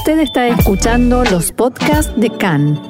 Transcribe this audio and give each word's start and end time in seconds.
Usted 0.00 0.20
está 0.20 0.48
escuchando 0.48 1.24
los 1.24 1.52
podcasts 1.52 2.10
de 2.18 2.30
CAN. 2.30 2.80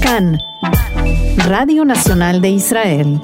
CAN, 0.00 0.38
Radio 1.48 1.84
Nacional 1.84 2.40
de 2.40 2.50
Israel. 2.50 3.20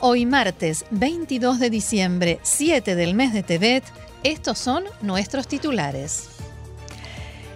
Hoy 0.00 0.24
martes 0.24 0.84
22 0.92 1.58
de 1.58 1.68
diciembre, 1.68 2.38
7 2.44 2.94
del 2.94 3.14
mes 3.14 3.32
de 3.32 3.42
Tebet, 3.42 3.82
estos 4.22 4.56
son 4.56 4.84
nuestros 5.02 5.48
titulares. 5.48 6.33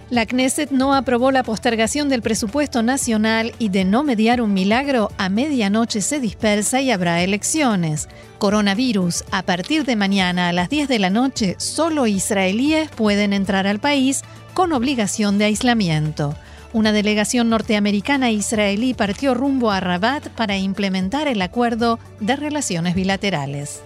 La 0.09 0.25
Knesset 0.25 0.71
no 0.71 0.95
aprobó 0.95 1.29
la 1.29 1.43
postergación 1.43 2.09
del 2.09 2.23
presupuesto 2.23 2.81
nacional 2.81 3.53
y 3.59 3.69
de 3.69 3.85
no 3.85 4.03
mediar 4.03 4.41
un 4.41 4.55
milagro, 4.55 5.11
a 5.19 5.29
medianoche 5.29 6.01
se 6.01 6.19
dispersa 6.19 6.81
y 6.81 6.89
habrá 6.89 7.21
elecciones. 7.21 8.09
Coronavirus. 8.39 9.23
A 9.29 9.43
partir 9.43 9.85
de 9.85 9.95
mañana 9.95 10.49
a 10.49 10.53
las 10.53 10.67
10 10.67 10.87
de 10.87 10.97
la 10.97 11.11
noche, 11.11 11.55
solo 11.59 12.07
israelíes 12.07 12.89
pueden 12.89 13.33
entrar 13.33 13.67
al 13.67 13.77
país 13.77 14.23
con 14.55 14.73
obligación 14.73 15.37
de 15.37 15.45
aislamiento. 15.45 16.35
Una 16.73 16.91
delegación 16.91 17.49
norteamericana 17.49 18.31
israelí 18.31 18.95
partió 18.95 19.35
rumbo 19.35 19.69
a 19.69 19.79
Rabat 19.79 20.27
para 20.29 20.57
implementar 20.57 21.27
el 21.27 21.39
acuerdo 21.43 21.99
de 22.19 22.35
relaciones 22.35 22.95
bilaterales. 22.95 23.83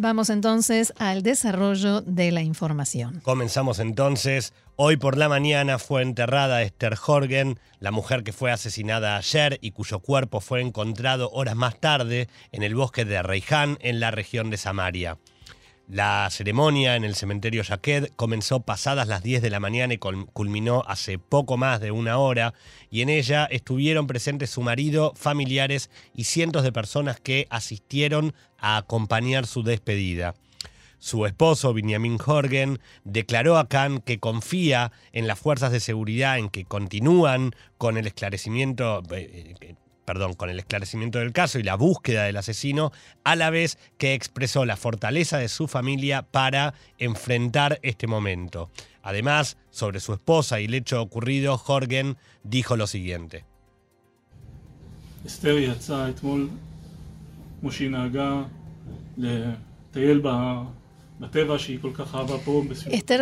Vamos 0.00 0.30
entonces 0.30 0.92
al 1.00 1.24
desarrollo 1.24 2.02
de 2.02 2.30
la 2.30 2.40
información. 2.40 3.18
Comenzamos 3.24 3.80
entonces. 3.80 4.54
Hoy 4.76 4.96
por 4.96 5.18
la 5.18 5.28
mañana 5.28 5.80
fue 5.80 6.02
enterrada 6.02 6.62
Esther 6.62 6.96
Horgen, 7.04 7.58
la 7.80 7.90
mujer 7.90 8.22
que 8.22 8.32
fue 8.32 8.52
asesinada 8.52 9.16
ayer 9.16 9.58
y 9.60 9.72
cuyo 9.72 9.98
cuerpo 9.98 10.40
fue 10.40 10.60
encontrado 10.60 11.30
horas 11.32 11.56
más 11.56 11.80
tarde 11.80 12.28
en 12.52 12.62
el 12.62 12.76
bosque 12.76 13.04
de 13.04 13.20
Reiján, 13.24 13.76
en 13.80 13.98
la 13.98 14.12
región 14.12 14.50
de 14.50 14.56
Samaria. 14.56 15.18
La 15.88 16.28
ceremonia 16.30 16.96
en 16.96 17.04
el 17.04 17.14
cementerio 17.14 17.62
Yaqued 17.62 18.10
comenzó 18.14 18.60
pasadas 18.60 19.08
las 19.08 19.22
10 19.22 19.40
de 19.40 19.48
la 19.48 19.58
mañana 19.58 19.94
y 19.94 19.98
culminó 19.98 20.84
hace 20.86 21.18
poco 21.18 21.56
más 21.56 21.80
de 21.80 21.92
una 21.92 22.18
hora, 22.18 22.52
y 22.90 23.00
en 23.00 23.08
ella 23.08 23.46
estuvieron 23.46 24.06
presentes 24.06 24.50
su 24.50 24.60
marido, 24.60 25.14
familiares 25.16 25.88
y 26.12 26.24
cientos 26.24 26.62
de 26.62 26.72
personas 26.72 27.20
que 27.20 27.46
asistieron 27.48 28.34
a 28.58 28.76
acompañar 28.76 29.46
su 29.46 29.62
despedida. 29.62 30.34
Su 30.98 31.24
esposo, 31.24 31.72
Benjamin 31.72 32.18
Horgen, 32.22 32.80
declaró 33.04 33.56
a 33.56 33.66
Khan 33.68 34.00
que 34.00 34.18
confía 34.18 34.92
en 35.12 35.26
las 35.26 35.38
fuerzas 35.38 35.72
de 35.72 35.80
seguridad 35.80 36.38
en 36.38 36.50
que 36.50 36.66
continúan 36.66 37.52
con 37.78 37.96
el 37.96 38.06
esclarecimiento, 38.06 39.02
eh, 39.12 39.56
eh, 39.60 39.74
perdón, 40.08 40.32
con 40.32 40.48
el 40.48 40.58
esclarecimiento 40.58 41.18
del 41.18 41.34
caso 41.34 41.58
y 41.58 41.62
la 41.62 41.74
búsqueda 41.74 42.24
del 42.24 42.38
asesino, 42.38 42.92
a 43.24 43.36
la 43.36 43.50
vez 43.50 43.76
que 43.98 44.14
expresó 44.14 44.64
la 44.64 44.78
fortaleza 44.78 45.36
de 45.36 45.48
su 45.48 45.68
familia 45.68 46.22
para 46.22 46.72
enfrentar 46.96 47.78
este 47.82 48.06
momento. 48.06 48.70
Además, 49.02 49.58
sobre 49.68 50.00
su 50.00 50.14
esposa 50.14 50.60
y 50.60 50.64
el 50.64 50.72
hecho 50.72 51.02
ocurrido, 51.02 51.58
Jorgen 51.58 52.16
dijo 52.42 52.74
lo 52.78 52.86
siguiente. 52.86 53.44
Esther 55.26 55.58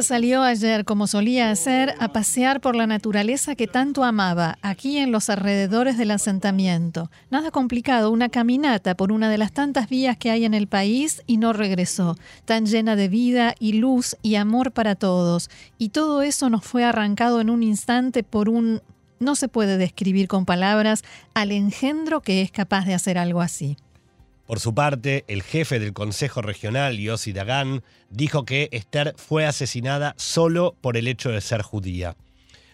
salió 0.02 0.42
ayer, 0.42 0.84
como 0.84 1.06
solía 1.06 1.50
hacer, 1.50 1.94
a 1.98 2.08
pasear 2.08 2.60
por 2.60 2.76
la 2.76 2.86
naturaleza 2.86 3.54
que 3.54 3.66
tanto 3.66 4.04
amaba, 4.04 4.58
aquí 4.60 4.98
en 4.98 5.12
los 5.12 5.30
alrededores 5.30 5.96
del 5.96 6.10
asentamiento. 6.10 7.10
Nada 7.30 7.50
complicado, 7.50 8.10
una 8.10 8.28
caminata 8.28 8.96
por 8.96 9.12
una 9.12 9.30
de 9.30 9.38
las 9.38 9.52
tantas 9.52 9.88
vías 9.88 10.18
que 10.18 10.30
hay 10.30 10.44
en 10.44 10.52
el 10.52 10.66
país 10.66 11.22
y 11.26 11.38
no 11.38 11.54
regresó, 11.54 12.16
tan 12.44 12.66
llena 12.66 12.96
de 12.96 13.08
vida 13.08 13.54
y 13.58 13.74
luz 13.74 14.16
y 14.22 14.34
amor 14.34 14.72
para 14.72 14.94
todos. 14.94 15.48
Y 15.78 15.88
todo 15.88 16.20
eso 16.20 16.50
nos 16.50 16.64
fue 16.64 16.84
arrancado 16.84 17.40
en 17.40 17.48
un 17.48 17.62
instante 17.62 18.22
por 18.22 18.50
un... 18.50 18.82
No 19.18 19.34
se 19.34 19.48
puede 19.48 19.78
describir 19.78 20.28
con 20.28 20.44
palabras 20.44 21.02
al 21.32 21.50
engendro 21.50 22.20
que 22.20 22.42
es 22.42 22.50
capaz 22.50 22.84
de 22.84 22.92
hacer 22.92 23.16
algo 23.16 23.40
así. 23.40 23.78
Por 24.46 24.60
su 24.60 24.74
parte, 24.74 25.24
el 25.26 25.42
jefe 25.42 25.80
del 25.80 25.92
Consejo 25.92 26.40
Regional, 26.40 26.96
Yossi 26.98 27.32
Dagan, 27.32 27.82
dijo 28.10 28.44
que 28.44 28.68
Esther 28.70 29.14
fue 29.16 29.44
asesinada 29.44 30.14
solo 30.18 30.76
por 30.80 30.96
el 30.96 31.08
hecho 31.08 31.30
de 31.30 31.40
ser 31.40 31.62
judía. 31.62 32.16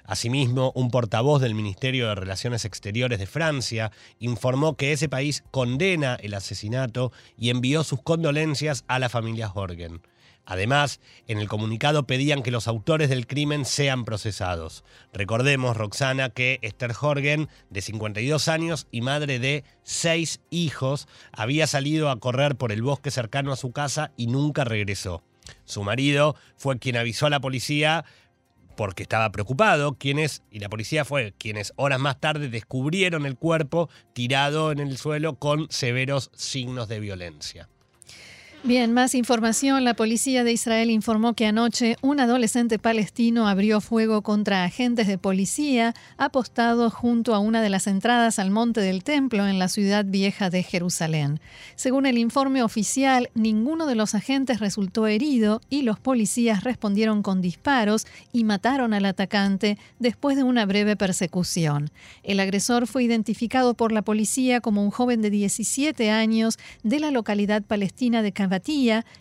Asimismo, 0.05 0.73
un 0.75 0.91
portavoz 0.91 1.41
del 1.41 1.55
Ministerio 1.55 2.09
de 2.09 2.15
Relaciones 2.15 2.67
Exteriores 2.67 3.19
de 3.19 3.27
Francia 3.27 3.91
informó 4.19 4.77
que 4.77 4.93
ese 4.93 5.09
país 5.09 5.45
condena 5.51 6.17
el 6.17 6.35
asesinato 6.35 7.13
y 7.39 7.49
envió 7.49 7.85
sus 7.85 8.03
condolencias 8.03 8.85
a 8.89 8.99
la 8.99 9.09
familia 9.09 9.49
Jorgen. 9.49 10.03
Además, 10.45 11.01
en 11.29 11.39
el 11.39 11.49
comunicado 11.49 12.07
pedían 12.07 12.43
que 12.43 12.51
los 12.51 12.67
autores 12.67 13.09
del 13.09 13.27
crimen 13.27 13.65
sean 13.65 14.05
procesados. 14.05 14.85
Recordemos, 15.13 15.77
Roxana, 15.77 16.31
que 16.31 16.59
Esther 16.63 16.93
Jorgen, 16.93 17.49
de 17.71 17.81
52 17.81 18.49
años 18.49 18.89
y 18.91 19.03
madre 19.03 19.39
de 19.39 19.65
seis 19.85 20.41
hijos, 20.51 21.07
había 21.33 21.67
salido 21.67 22.11
a 22.11 22.19
correr 22.19 22.57
por 22.57 22.73
el 22.73 22.83
bosque 22.83 23.11
cercano 23.11 23.53
a 23.53 23.57
su 23.57 23.73
casa 23.73 24.13
y 24.17 24.27
nunca 24.27 24.65
regresó. 24.65 25.23
Su 25.65 25.83
marido 25.85 26.37
fue 26.57 26.79
quien 26.79 26.97
avisó 26.97 27.27
a 27.27 27.31
la 27.31 27.41
policía 27.41 28.05
porque 28.77 29.03
estaba 29.03 29.31
preocupado, 29.31 29.95
quienes, 29.95 30.43
y 30.51 30.59
la 30.59 30.69
policía 30.69 31.05
fue 31.05 31.35
quienes 31.39 31.73
horas 31.77 32.01
más 32.01 32.21
tarde 32.21 32.49
descubrieron 32.49 33.27
el 33.27 33.37
cuerpo 33.37 33.89
tirado 34.13 34.73
en 34.73 34.81
el 34.81 34.97
suelo 34.97 35.35
con 35.37 35.67
severos 35.71 36.31
signos 36.35 36.89
de 36.89 37.01
violencia. 37.01 37.69
Bien, 38.65 38.93
más 38.93 39.17
información. 39.17 39.83
La 39.83 39.95
policía 39.95 40.45
de 40.45 40.53
Israel 40.53 40.89
informó 40.89 41.35
que 41.35 41.47
anoche 41.47 41.97
un 42.01 42.21
adolescente 42.21 42.79
palestino 42.79 43.49
abrió 43.49 43.81
fuego 43.81 44.23
contra 44.23 44.63
agentes 44.63 45.09
de 45.09 45.19
policía 45.19 45.95
apostados 46.17 46.95
junto 46.95 47.35
a 47.35 47.41
una 47.41 47.61
de 47.61 47.71
las 47.71 47.89
entradas 47.89 48.39
al 48.39 48.53
Monte 48.53 48.81
del 48.81 49.03
Templo 49.03 49.49
en 49.49 49.59
la 49.59 49.67
ciudad 49.67 50.05
vieja 50.05 50.49
de 50.49 50.63
Jerusalén. 50.63 51.41
Según 51.75 52.07
el 52.07 52.19
informe 52.19 52.63
oficial, 52.63 53.31
ninguno 53.35 53.87
de 53.87 53.97
los 53.97 54.15
agentes 54.15 54.61
resultó 54.61 55.09
herido 55.09 55.61
y 55.69 55.83
los 55.83 55.99
policías 55.99 56.63
respondieron 56.63 57.25
con 57.25 57.43
disparos 57.43 58.07
y 58.33 58.45
mataron 58.45 58.95
al 58.95 59.07
atacante 59.07 59.77
después 59.99 60.37
de 60.37 60.45
una 60.45 60.67
breve 60.67 60.95
persecución. 60.95 61.91
El 62.23 62.39
agresor 62.39 62.87
fue 62.87 63.03
identificado 63.03 63.75
por 63.75 63.91
la 63.91 64.03
policía 64.03 64.61
como 64.61 64.85
un 64.85 64.93
joven 64.93 65.21
de 65.21 65.31
17 65.31 66.13
años 66.13 66.61
de 66.85 67.01
la 67.01 67.11
localidad 67.11 67.63
palestina 67.65 68.23
de 68.23 68.31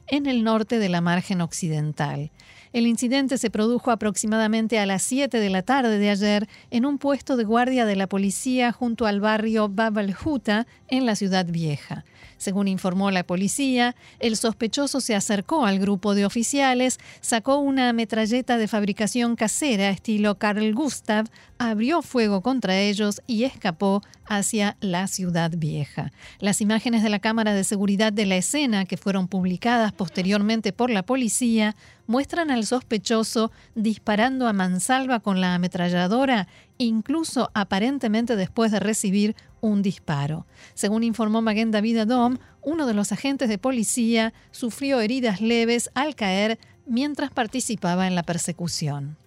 en 0.08 0.26
el 0.26 0.44
norte 0.44 0.80
de 0.80 0.90
la 0.90 1.02
margen 1.02 1.42
occidental. 1.42 2.32
El 2.74 2.88
incidente 2.88 3.38
se 3.38 3.50
produjo 3.50 3.92
aproximadamente 3.92 4.80
a 4.80 4.86
las 4.86 5.04
7 5.04 5.40
de 5.40 5.50
la 5.50 5.62
tarde 5.62 5.98
de 5.98 6.10
ayer 6.10 6.48
en 6.70 6.86
un 6.86 7.00
puesto 7.00 7.36
de 7.36 7.44
guardia 7.44 7.86
de 7.86 7.98
la 7.98 8.08
policía 8.08 8.72
junto 8.72 9.06
al 9.06 9.20
barrio 9.20 9.68
Bab 9.68 10.00
al-Huta 10.00 10.68
en 10.88 11.06
la 11.06 11.18
ciudad 11.18 11.46
vieja. 11.46 12.06
Según 12.38 12.70
informó 12.70 13.12
la 13.12 13.24
policía, 13.24 13.96
el 14.20 14.38
sospechoso 14.38 15.02
se 15.02 15.16
acercó 15.16 15.66
al 15.66 15.80
grupo 15.80 16.16
de 16.16 16.26
oficiales, 16.26 16.98
sacó 17.20 17.58
una 17.58 17.92
metralleta 17.94 18.58
de 18.58 18.68
fabricación 18.68 19.36
casera 19.36 19.90
estilo 19.90 20.40
Carl 20.40 20.74
Gustav, 20.74 21.28
abrió 21.60 22.02
fuego 22.02 22.42
contra 22.42 22.80
ellos 22.80 23.22
y 23.28 23.44
escapó 23.44 24.02
hacia 24.38 24.78
la 24.80 25.08
ciudad 25.08 25.52
vieja. 25.58 26.14
Las 26.40 26.62
imágenes 26.62 27.04
de 27.04 27.10
la 27.10 27.20
cámara 27.20 27.54
de 27.54 27.66
seguridad 27.66 28.14
de 28.14 28.26
la 28.26 28.38
escena, 28.38 28.86
que 28.86 28.96
fueron 28.96 29.28
publicadas 29.28 29.92
posteriormente 29.92 30.72
por 30.72 30.90
la 30.90 31.04
policía, 31.04 31.76
muestran 32.08 32.50
al 32.50 32.66
sospechoso 32.66 33.52
disparando 33.76 34.48
a 34.48 34.54
mansalva 34.54 35.20
con 35.20 35.42
la 35.42 35.56
ametralladora, 35.56 36.48
incluso 36.78 37.52
aparentemente 37.54 38.38
después 38.38 38.72
de 38.72 38.80
recibir 38.80 39.36
un 39.60 39.82
disparo. 39.82 40.48
Según 40.76 41.04
informó 41.04 41.42
Maguen 41.42 41.72
David 41.72 41.98
Adom, 41.98 42.38
uno 42.62 42.88
de 42.88 42.94
los 42.94 43.12
agentes 43.12 43.50
de 43.50 43.58
policía 43.58 44.34
sufrió 44.52 45.02
heridas 45.02 45.42
leves 45.42 45.92
al 45.94 46.16
caer 46.16 46.58
mientras 46.86 47.32
participaba 47.32 48.08
en 48.08 48.16
la 48.16 48.24
persecución. 48.24 49.18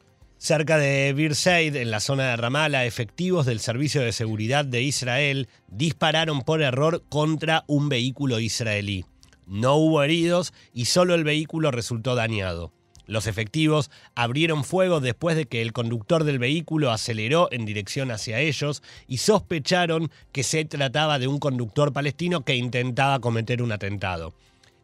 Cerca 0.45 0.77
de 0.77 1.11
Birseid, 1.15 1.75
en 1.75 1.91
la 1.91 2.01
zona 2.01 2.25
de 2.29 2.37
Ramala, 2.37 2.85
efectivos 2.85 3.47
del 3.47 3.61
Servicio 3.61 4.03
de 4.03 4.13
Seguridad 4.13 4.67
de 4.67 4.83
Israel 4.83 5.49
dispararon 5.69 6.43
por 6.43 6.61
error 6.61 7.03
contra 7.09 7.65
un 7.67 7.89
vehículo 7.89 8.39
israelí. 8.41 9.07
No 9.47 9.77
hubo 9.77 10.03
heridos 10.03 10.53
y 10.75 10.85
solo 10.85 11.15
el 11.15 11.25
vehículo 11.25 11.71
resultó 11.71 12.15
dañado. 12.15 12.75
Los 13.07 13.27
efectivos 13.27 13.91
abrieron 14.15 14.65
fuego 14.65 15.01
después 15.01 15.35
de 15.35 15.47
que 15.47 15.63
el 15.63 15.73
conductor 15.73 16.25
del 16.25 16.39
vehículo 16.39 16.91
aceleró 16.91 17.49
en 17.51 17.65
dirección 17.65 18.11
hacia 18.11 18.41
ellos 18.41 18.83
y 19.09 19.17
sospecharon 19.17 20.11
que 20.31 20.43
se 20.43 20.67
trataba 20.67 21.19
de 21.19 21.27
un 21.27 21.39
conductor 21.39 21.95
palestino 21.95 22.45
que 22.45 22.55
intentaba 22.55 23.19
cometer 23.19 23.63
un 23.63 23.73
atentado. 23.73 24.35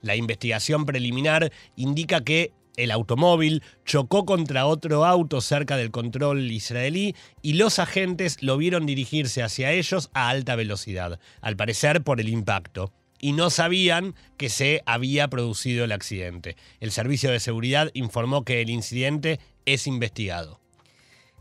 La 0.00 0.16
investigación 0.16 0.86
preliminar 0.86 1.52
indica 1.76 2.24
que 2.24 2.54
el 2.82 2.90
automóvil 2.90 3.62
chocó 3.84 4.24
contra 4.24 4.66
otro 4.66 5.04
auto 5.04 5.40
cerca 5.40 5.76
del 5.76 5.90
control 5.90 6.50
israelí 6.50 7.14
y 7.42 7.54
los 7.54 7.78
agentes 7.78 8.42
lo 8.42 8.56
vieron 8.56 8.86
dirigirse 8.86 9.42
hacia 9.42 9.72
ellos 9.72 10.10
a 10.14 10.28
alta 10.28 10.56
velocidad, 10.56 11.18
al 11.40 11.56
parecer 11.56 12.02
por 12.02 12.20
el 12.20 12.28
impacto 12.28 12.92
y 13.20 13.32
no 13.32 13.50
sabían 13.50 14.14
que 14.36 14.48
se 14.48 14.82
había 14.86 15.28
producido 15.28 15.84
el 15.84 15.92
accidente. 15.92 16.56
El 16.80 16.90
servicio 16.90 17.30
de 17.30 17.40
seguridad 17.40 17.90
informó 17.94 18.44
que 18.44 18.62
el 18.62 18.70
incidente 18.70 19.40
es 19.66 19.86
investigado. 19.86 20.59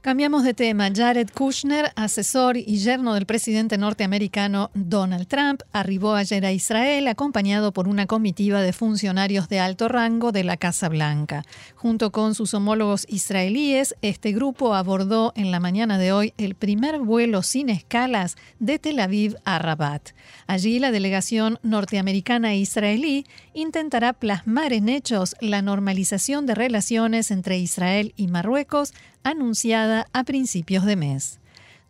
Cambiamos 0.01 0.45
de 0.45 0.53
tema. 0.53 0.89
Jared 0.95 1.27
Kushner, 1.29 1.91
asesor 1.97 2.55
y 2.55 2.77
yerno 2.77 3.15
del 3.15 3.25
presidente 3.25 3.77
norteamericano 3.77 4.71
Donald 4.73 5.27
Trump, 5.27 5.63
arribó 5.73 6.13
ayer 6.13 6.45
a 6.45 6.53
Israel 6.53 7.05
acompañado 7.09 7.73
por 7.73 7.89
una 7.89 8.05
comitiva 8.05 8.61
de 8.61 8.71
funcionarios 8.71 9.49
de 9.49 9.59
alto 9.59 9.89
rango 9.89 10.31
de 10.31 10.45
la 10.45 10.55
Casa 10.55 10.87
Blanca. 10.87 11.43
Junto 11.75 12.13
con 12.13 12.33
sus 12.33 12.53
homólogos 12.53 13.05
israelíes, 13.09 13.93
este 14.01 14.31
grupo 14.31 14.73
abordó 14.73 15.33
en 15.35 15.51
la 15.51 15.59
mañana 15.59 15.97
de 15.97 16.13
hoy 16.13 16.33
el 16.37 16.55
primer 16.55 16.99
vuelo 16.99 17.43
sin 17.43 17.67
escalas 17.67 18.37
de 18.59 18.79
Tel 18.79 19.01
Aviv 19.01 19.35
a 19.43 19.59
Rabat. 19.59 20.11
Allí 20.47 20.79
la 20.79 20.91
delegación 20.91 21.59
norteamericana 21.61 22.53
e 22.53 22.59
israelí 22.59 23.25
intentará 23.53 24.13
plasmar 24.13 24.71
en 24.71 24.87
hechos 24.87 25.35
la 25.41 25.61
normalización 25.61 26.45
de 26.45 26.55
relaciones 26.55 27.31
entre 27.31 27.57
Israel 27.57 28.13
y 28.15 28.27
Marruecos 28.27 28.93
anunciada 29.23 30.07
a 30.13 30.23
principios 30.23 30.85
de 30.85 30.95
mes. 30.95 31.39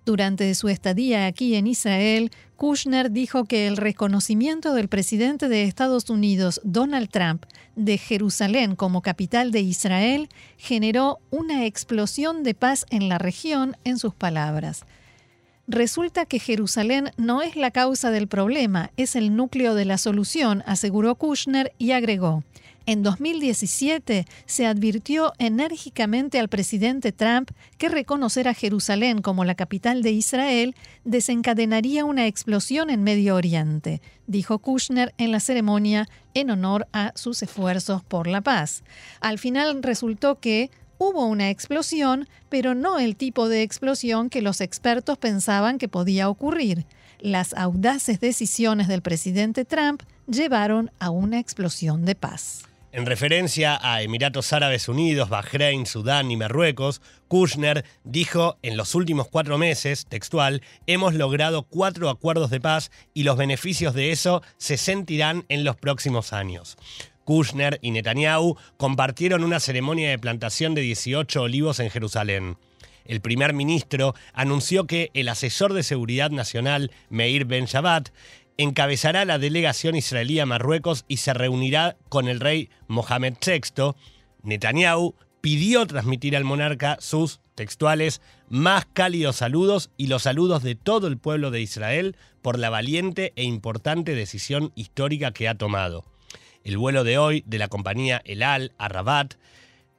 Durante 0.06 0.54
su 0.56 0.70
estadía 0.70 1.28
aquí 1.28 1.56
en 1.56 1.68
Israel, 1.68 2.31
Kushner 2.56 3.12
dijo 3.12 3.46
que 3.46 3.68
el 3.68 3.78
reconocimiento 3.78 4.74
del 4.74 4.88
presidente 4.88 5.50
de 5.50 5.64
Estados 5.64 6.10
Unidos, 6.10 6.60
Donald 6.64 7.10
Trump, 7.10 7.46
de 7.76 7.98
Jerusalén 7.98 8.76
como 8.76 9.02
capital 9.02 9.52
de 9.52 9.62
Israel 9.62 10.30
generó 10.58 11.20
una 11.30 11.66
explosión 11.66 12.44
de 12.44 12.56
paz 12.56 12.86
en 12.90 13.08
la 13.08 13.18
región, 13.18 13.78
en 13.84 14.00
sus 14.00 14.14
palabras. 14.14 14.86
Resulta 15.71 16.25
que 16.25 16.39
Jerusalén 16.39 17.12
no 17.18 17.44
es 17.44 17.56
la 17.56 17.69
causa 17.69 18.10
del 18.10 18.27
problema, 18.27 18.89
es 18.98 19.16
el 19.16 19.36
núcleo 19.36 19.75
de 19.75 19.86
la 19.86 20.00
solución, 20.00 20.63
aseguró 20.66 21.13
Kushner 21.13 21.74
y 21.77 21.92
agregó. 21.92 22.44
En 22.88 23.04
2017 23.04 24.25
se 24.48 24.66
advirtió 24.66 25.31
enérgicamente 25.38 26.39
al 26.39 26.50
presidente 26.50 27.12
Trump 27.12 27.51
que 27.77 27.88
reconocer 27.88 28.48
a 28.48 28.56
Jerusalén 28.56 29.21
como 29.21 29.45
la 29.45 29.54
capital 29.54 30.01
de 30.01 30.10
Israel 30.10 30.74
desencadenaría 31.04 32.04
una 32.04 32.25
explosión 32.25 32.89
en 32.89 33.04
Medio 33.04 33.36
Oriente, 33.36 34.01
dijo 34.25 34.57
Kushner 34.57 35.13
en 35.19 35.31
la 35.31 35.39
ceremonia 35.39 36.10
en 36.33 36.50
honor 36.50 36.88
a 36.94 37.12
sus 37.13 37.44
esfuerzos 37.44 38.04
por 38.04 38.25
la 38.25 38.42
paz. 38.42 38.83
Al 39.22 39.38
final 39.38 39.83
resultó 39.83 40.39
que 40.39 40.72
hubo 41.00 41.25
una 41.25 41.50
explosión, 41.50 42.30
pero 42.50 42.75
no 42.75 43.00
el 43.00 43.16
tipo 43.16 43.50
de 43.50 43.63
explosión 43.63 44.30
que 44.30 44.44
los 44.44 44.62
expertos 44.62 45.18
pensaban 45.18 45.80
que 45.80 45.88
podía 45.88 46.30
ocurrir. 46.30 46.86
Las 47.19 47.54
audaces 47.54 48.19
decisiones 48.19 48.88
del 48.88 49.01
presidente 49.01 49.66
Trump 49.66 50.04
llevaron 50.28 50.92
a 51.00 51.10
una 51.10 51.40
explosión 51.40 52.06
de 52.06 52.13
paz. 52.13 52.63
En 52.92 53.06
referencia 53.06 53.80
a 53.81 54.01
Emiratos 54.01 54.51
Árabes 54.51 54.90
Unidos, 54.90 55.30
Bahrein, 55.30 55.86
Sudán 55.86 56.31
y 56.31 56.38
Marruecos, 56.38 57.01
Kushner 57.28 57.86
dijo, 58.04 58.57
en 58.63 58.78
los 58.78 58.96
últimos 58.96 59.28
cuatro 59.28 59.60
meses, 59.60 60.07
textual, 60.07 60.63
hemos 60.88 61.13
logrado 61.13 61.63
cuatro 61.63 62.10
acuerdos 62.10 62.50
de 62.50 62.60
paz 62.60 62.90
y 63.13 63.24
los 63.24 63.38
beneficios 63.38 63.94
de 63.94 64.12
eso 64.12 64.42
se 64.57 64.75
sentirán 64.75 65.46
en 65.50 65.63
los 65.63 65.75
próximos 65.75 66.34
años. 66.34 66.78
Kushner 67.30 67.78
y 67.84 67.92
Netanyahu 67.92 68.58
compartieron 68.78 69.44
una 69.44 69.60
ceremonia 69.60 70.10
de 70.10 70.18
plantación 70.18 70.74
de 70.74 70.81
18 70.81 71.44
olivos 71.44 71.80
en 71.80 71.92
Jerusalén. 71.92 72.58
El 73.06 73.22
primer 73.22 73.54
ministro 73.54 74.16
anunció 74.34 74.88
que 74.88 75.12
el 75.14 75.30
asesor 75.30 75.74
de 75.74 75.84
seguridad 75.84 76.31
nacional, 76.31 76.90
Meir 77.12 77.46
Ben 77.46 77.66
Shabbat, 77.66 78.10
encabezará 78.58 79.26
la 79.26 79.38
delegación 79.38 79.96
israelí 79.96 80.40
a 80.40 80.48
Marruecos 80.48 81.06
y 81.08 81.18
se 81.18 81.36
reunirá 81.36 81.98
con 82.10 82.28
el 82.30 82.40
rey 82.40 82.72
Mohamed 82.88 83.36
VI. 83.46 83.94
Netanyahu 84.42 85.14
pidió 85.40 85.86
transmitir 85.86 86.36
al 86.36 86.46
monarca 86.46 86.98
sus 87.00 87.42
textuales 87.54 88.24
más 88.50 88.88
cálidos 88.92 89.36
saludos 89.36 89.92
y 89.98 90.08
los 90.08 90.24
saludos 90.24 90.64
de 90.64 90.74
todo 90.74 91.06
el 91.06 91.20
pueblo 91.20 91.52
de 91.52 91.62
Israel 91.62 92.16
por 92.42 92.58
la 92.58 92.72
valiente 92.72 93.34
e 93.36 93.44
importante 93.44 94.16
decisión 94.16 94.72
histórica 94.74 95.32
que 95.32 95.48
ha 95.48 95.54
tomado. 95.54 96.06
El 96.64 96.78
vuelo 96.78 97.04
de 97.04 97.18
hoy 97.18 97.44
de 97.48 97.58
la 97.58 97.68
compañía 97.70 98.22
El 98.26 98.44
Al 98.44 98.74
a 98.78 98.90
Rabat 98.90 99.36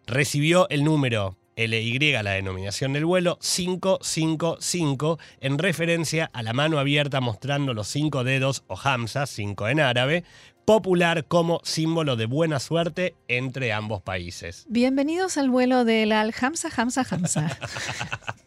recibió 0.07 0.69
el 0.69 0.85
número 0.85 1.37
LY, 1.57 2.13
la 2.23 2.33
denominación 2.33 2.93
del 2.93 3.05
vuelo, 3.05 3.39
555, 3.41 5.19
en 5.41 5.59
referencia 5.59 6.31
a 6.33 6.43
la 6.43 6.53
mano 6.53 6.79
abierta 6.79 7.21
mostrando 7.21 7.75
los 7.75 7.89
cinco 7.89 8.25
dedos 8.25 8.65
o 8.67 8.79
hamza, 8.79 9.27
cinco 9.27 9.69
en 9.69 9.81
árabe, 9.81 10.25
popular 10.65 11.25
como 11.27 11.61
símbolo 11.65 12.17
de 12.17 12.27
buena 12.27 12.61
suerte 12.61 13.15
entre 13.29 13.73
ambos 13.73 14.03
países. 14.03 14.65
Bienvenidos 14.69 15.37
al 15.37 15.51
vuelo 15.51 15.85
del 15.85 16.13
Al 16.13 16.35
Hamza 16.41 16.69
Hamza 16.75 17.05
Hamza. 17.11 17.59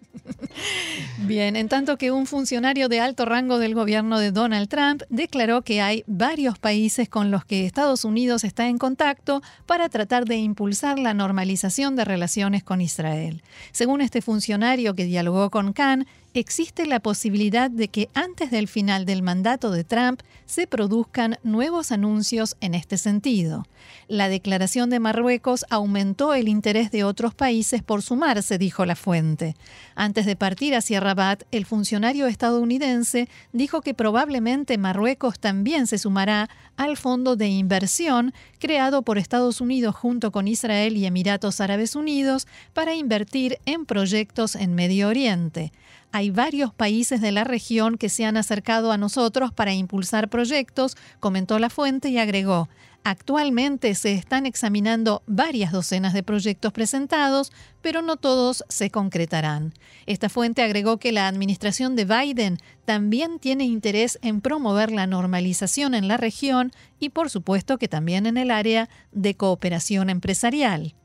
Bien, 1.26 1.56
en 1.56 1.70
tanto 1.70 1.98
que 1.98 2.12
un 2.12 2.26
funcionario 2.26 2.90
de 2.90 3.00
alto 3.00 3.24
rango 3.24 3.58
del 3.58 3.76
gobierno 3.76 4.20
de 4.20 4.32
Donald 4.32 4.68
Trump 4.68 5.04
declaró 5.08 5.62
que 5.62 5.82
hay 5.82 6.04
varios 6.06 6.60
países 6.60 7.08
con 7.08 7.32
los 7.32 7.46
que 7.46 7.66
Estados 7.66 8.04
Unidos 8.04 8.44
está 8.44 8.68
en 8.68 8.78
contacto 8.78 9.42
para 9.66 9.88
tratar 9.88 10.26
de 10.26 10.36
impulsar 10.36 11.00
la 11.00 11.14
normalización 11.14 11.96
de 11.96 12.04
relaciones 12.04 12.62
con 12.66 12.82
Israel. 12.82 13.42
Según 13.72 14.02
este 14.02 14.22
funcionario 14.22 14.96
que 14.96 15.06
dialogó 15.06 15.50
con 15.50 15.72
Khan, 15.72 16.08
existe 16.34 16.86
la 16.86 17.00
posibilidad 17.00 17.70
de 17.70 17.88
que 17.88 18.10
antes 18.14 18.52
del 18.52 18.68
final 18.68 19.06
del 19.06 19.22
mandato 19.22 19.72
de 19.72 19.84
Trump 19.84 20.22
se 20.46 20.68
produzcan 20.68 21.38
nuevos 21.44 21.92
anuncios 21.92 22.56
en 22.62 22.74
este 22.74 22.98
sentido. 22.98 23.66
La 24.08 24.30
declaración 24.30 24.90
de 24.90 25.00
Marruecos 25.00 25.66
aumentó 25.70 26.34
el 26.34 26.48
interés 26.48 26.92
de 26.92 27.04
otros 27.04 27.34
países 27.34 27.84
por 27.84 28.02
sumarse, 28.02 28.58
dijo 28.58 28.86
la 28.86 28.96
fuente. 28.96 29.56
Antes 29.96 30.26
de 30.26 30.36
partir 30.36 30.76
hacia 30.76 31.00
Rabat, 31.00 31.44
el 31.52 31.66
funcionario 31.66 32.28
estadounidense 32.28 33.30
dijo 33.52 33.82
que 33.82 33.94
probablemente 33.94 34.78
Marruecos 34.78 35.40
también 35.40 35.88
se 35.88 35.98
sumará 35.98 36.50
al 36.78 36.98
fondo 36.98 37.36
de 37.36 37.48
inversión 37.48 38.34
creado 38.64 39.02
por 39.02 39.18
Estados 39.18 39.60
Unidos 39.60 39.94
junto 39.94 40.32
con 40.32 40.48
Israel 40.48 40.96
y 40.96 41.06
Emiratos 41.06 41.60
Árabes 41.60 41.98
Unidos 41.98 42.48
para 42.72 42.96
invertir 42.96 43.60
en 43.66 43.86
proyectos 43.86 44.56
en 44.56 44.74
Medio 44.74 45.10
Oriente. 45.10 45.74
Hay 46.14 46.30
varios 46.30 46.74
países 46.74 47.20
de 47.20 47.34
la 47.34 47.44
región 47.44 47.98
que 47.98 48.08
se 48.08 48.24
han 48.24 48.38
acercado 48.38 48.94
a 48.94 48.98
nosotros 48.98 49.52
para 49.52 49.74
impulsar 49.74 50.30
proyectos, 50.30 50.96
comentó 51.20 51.60
la 51.60 51.70
fuente 51.70 52.08
y 52.08 52.20
agregó, 52.20 52.70
Actualmente 53.06 53.96
se 53.96 54.14
están 54.14 54.46
examinando 54.46 55.24
varias 55.28 55.74
docenas 55.74 56.14
de 56.14 56.24
proyectos 56.24 56.72
presentados, 56.72 57.52
pero 57.82 58.02
no 58.02 58.16
todos 58.16 58.64
se 58.70 58.90
concretarán. 58.92 59.74
Esta 60.06 60.30
fuente 60.30 60.62
agregó 60.62 60.98
que 61.00 61.12
la 61.12 61.28
administración 61.28 61.98
de 61.98 62.06
Biden 62.06 62.60
también 62.86 63.40
tiene 63.40 63.66
interés 63.66 64.20
en 64.22 64.40
promover 64.40 64.90
la 64.90 65.06
normalización 65.06 65.96
en 65.96 66.08
la 66.08 66.16
región 66.16 66.72
y 66.98 67.10
por 67.10 67.30
supuesto 67.30 67.78
que 67.78 67.90
también 67.90 68.26
en 68.26 68.38
el 68.38 68.52
área 68.52 68.88
de 69.12 69.36
cooperación 69.36 70.10
empresarial. 70.10 70.96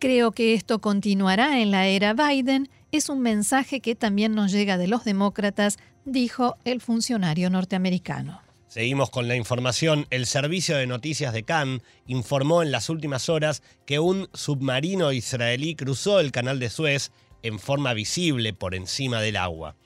Creo 0.00 0.32
que 0.32 0.54
esto 0.54 0.80
continuará 0.80 1.60
en 1.60 1.70
la 1.70 1.86
era 1.86 2.14
Biden 2.14 2.68
es 2.90 3.08
un 3.08 3.20
mensaje 3.20 3.80
que 3.80 3.94
también 3.94 4.34
nos 4.34 4.50
llega 4.50 4.76
de 4.76 4.88
los 4.88 5.04
demócratas, 5.04 5.78
dijo 6.04 6.56
el 6.64 6.80
funcionario 6.80 7.48
norteamericano. 7.48 8.40
Seguimos 8.74 9.08
con 9.08 9.28
la 9.28 9.36
información. 9.36 10.08
El 10.10 10.26
servicio 10.26 10.76
de 10.76 10.88
noticias 10.88 11.32
de 11.32 11.44
Cannes 11.44 11.82
informó 12.08 12.60
en 12.60 12.72
las 12.72 12.90
últimas 12.90 13.28
horas 13.28 13.62
que 13.86 14.00
un 14.00 14.28
submarino 14.34 15.12
israelí 15.12 15.76
cruzó 15.76 16.18
el 16.18 16.32
canal 16.32 16.58
de 16.58 16.70
Suez 16.70 17.12
en 17.44 17.60
forma 17.60 17.94
visible 17.94 18.52
por 18.52 18.74
encima 18.74 19.20
del 19.20 19.36
agua. 19.36 19.76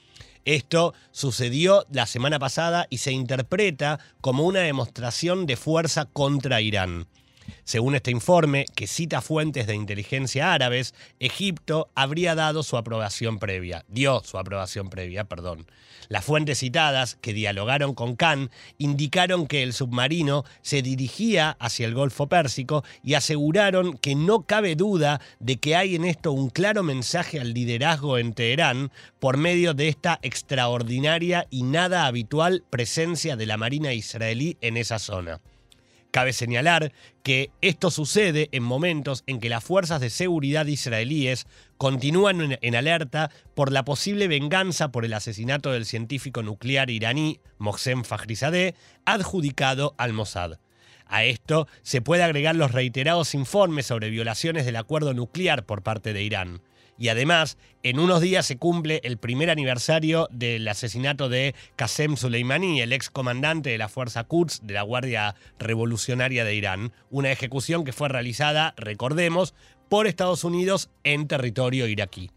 Esto 0.46 0.94
sucedió 1.10 1.84
la 1.92 2.06
semana 2.06 2.38
pasada 2.38 2.86
y 2.88 2.96
se 2.96 3.12
interpreta 3.12 4.00
como 4.22 4.44
una 4.44 4.60
demostración 4.60 5.44
de 5.44 5.56
fuerza 5.56 6.06
contra 6.06 6.62
Irán. 6.62 7.08
Según 7.64 7.94
este 7.94 8.10
informe, 8.10 8.64
que 8.74 8.86
cita 8.86 9.20
fuentes 9.20 9.66
de 9.66 9.74
inteligencia 9.74 10.52
árabes, 10.52 10.94
Egipto 11.20 11.88
habría 11.94 12.34
dado 12.34 12.62
su 12.62 12.76
aprobación 12.76 13.38
previa, 13.38 13.84
dio 13.88 14.22
su 14.24 14.38
aprobación 14.38 14.90
previa, 14.90 15.24
perdón. 15.24 15.66
Las 16.08 16.24
fuentes 16.24 16.58
citadas, 16.58 17.16
que 17.20 17.34
dialogaron 17.34 17.94
con 17.94 18.16
Khan, 18.16 18.50
indicaron 18.78 19.46
que 19.46 19.62
el 19.62 19.72
submarino 19.72 20.44
se 20.62 20.80
dirigía 20.80 21.56
hacia 21.60 21.86
el 21.86 21.94
Golfo 21.94 22.28
Pérsico 22.28 22.84
y 23.02 23.14
aseguraron 23.14 23.98
que 23.98 24.14
no 24.14 24.42
cabe 24.42 24.74
duda 24.74 25.20
de 25.38 25.56
que 25.56 25.76
hay 25.76 25.96
en 25.96 26.04
esto 26.04 26.32
un 26.32 26.48
claro 26.48 26.82
mensaje 26.82 27.40
al 27.40 27.52
liderazgo 27.52 28.16
en 28.16 28.32
Teherán 28.32 28.90
por 29.18 29.36
medio 29.36 29.74
de 29.74 29.88
esta 29.88 30.18
extraordinaria 30.22 31.46
y 31.50 31.62
nada 31.62 32.06
habitual 32.06 32.64
presencia 32.70 33.36
de 33.36 33.46
la 33.46 33.56
Marina 33.56 33.92
israelí 33.92 34.56
en 34.60 34.76
esa 34.76 34.98
zona. 34.98 35.40
Cabe 36.10 36.32
señalar 36.32 36.92
que 37.22 37.50
esto 37.60 37.90
sucede 37.90 38.48
en 38.52 38.62
momentos 38.62 39.24
en 39.26 39.40
que 39.40 39.50
las 39.50 39.62
fuerzas 39.62 40.00
de 40.00 40.08
seguridad 40.08 40.64
israelíes 40.66 41.46
continúan 41.76 42.56
en 42.62 42.76
alerta 42.76 43.30
por 43.54 43.70
la 43.72 43.84
posible 43.84 44.26
venganza 44.26 44.90
por 44.90 45.04
el 45.04 45.12
asesinato 45.12 45.70
del 45.70 45.84
científico 45.84 46.42
nuclear 46.42 46.88
iraní 46.88 47.40
Mohsen 47.58 48.04
Fakhrizadeh, 48.04 48.74
adjudicado 49.04 49.94
al 49.98 50.14
Mossad. 50.14 50.58
A 51.06 51.24
esto 51.24 51.68
se 51.82 52.00
puede 52.00 52.22
agregar 52.22 52.56
los 52.56 52.72
reiterados 52.72 53.34
informes 53.34 53.86
sobre 53.86 54.10
violaciones 54.10 54.64
del 54.64 54.76
acuerdo 54.76 55.12
nuclear 55.14 55.64
por 55.64 55.82
parte 55.82 56.12
de 56.12 56.22
Irán. 56.22 56.62
Y 56.98 57.08
además, 57.08 57.56
en 57.82 58.00
unos 58.00 58.20
días 58.20 58.44
se 58.44 58.58
cumple 58.58 59.00
el 59.04 59.18
primer 59.18 59.50
aniversario 59.50 60.28
del 60.32 60.66
asesinato 60.66 61.28
de 61.28 61.54
Qasem 61.76 62.16
Soleimani, 62.16 62.80
el 62.80 62.92
ex 62.92 63.08
comandante 63.08 63.70
de 63.70 63.78
la 63.78 63.88
Fuerza 63.88 64.24
Quds 64.24 64.60
de 64.64 64.74
la 64.74 64.82
Guardia 64.82 65.36
Revolucionaria 65.58 66.44
de 66.44 66.54
Irán, 66.54 66.92
una 67.10 67.30
ejecución 67.30 67.84
que 67.84 67.92
fue 67.92 68.08
realizada, 68.08 68.74
recordemos, 68.76 69.54
por 69.88 70.06
Estados 70.06 70.44
Unidos 70.44 70.90
en 71.04 71.28
territorio 71.28 71.86
iraquí. 71.86 72.30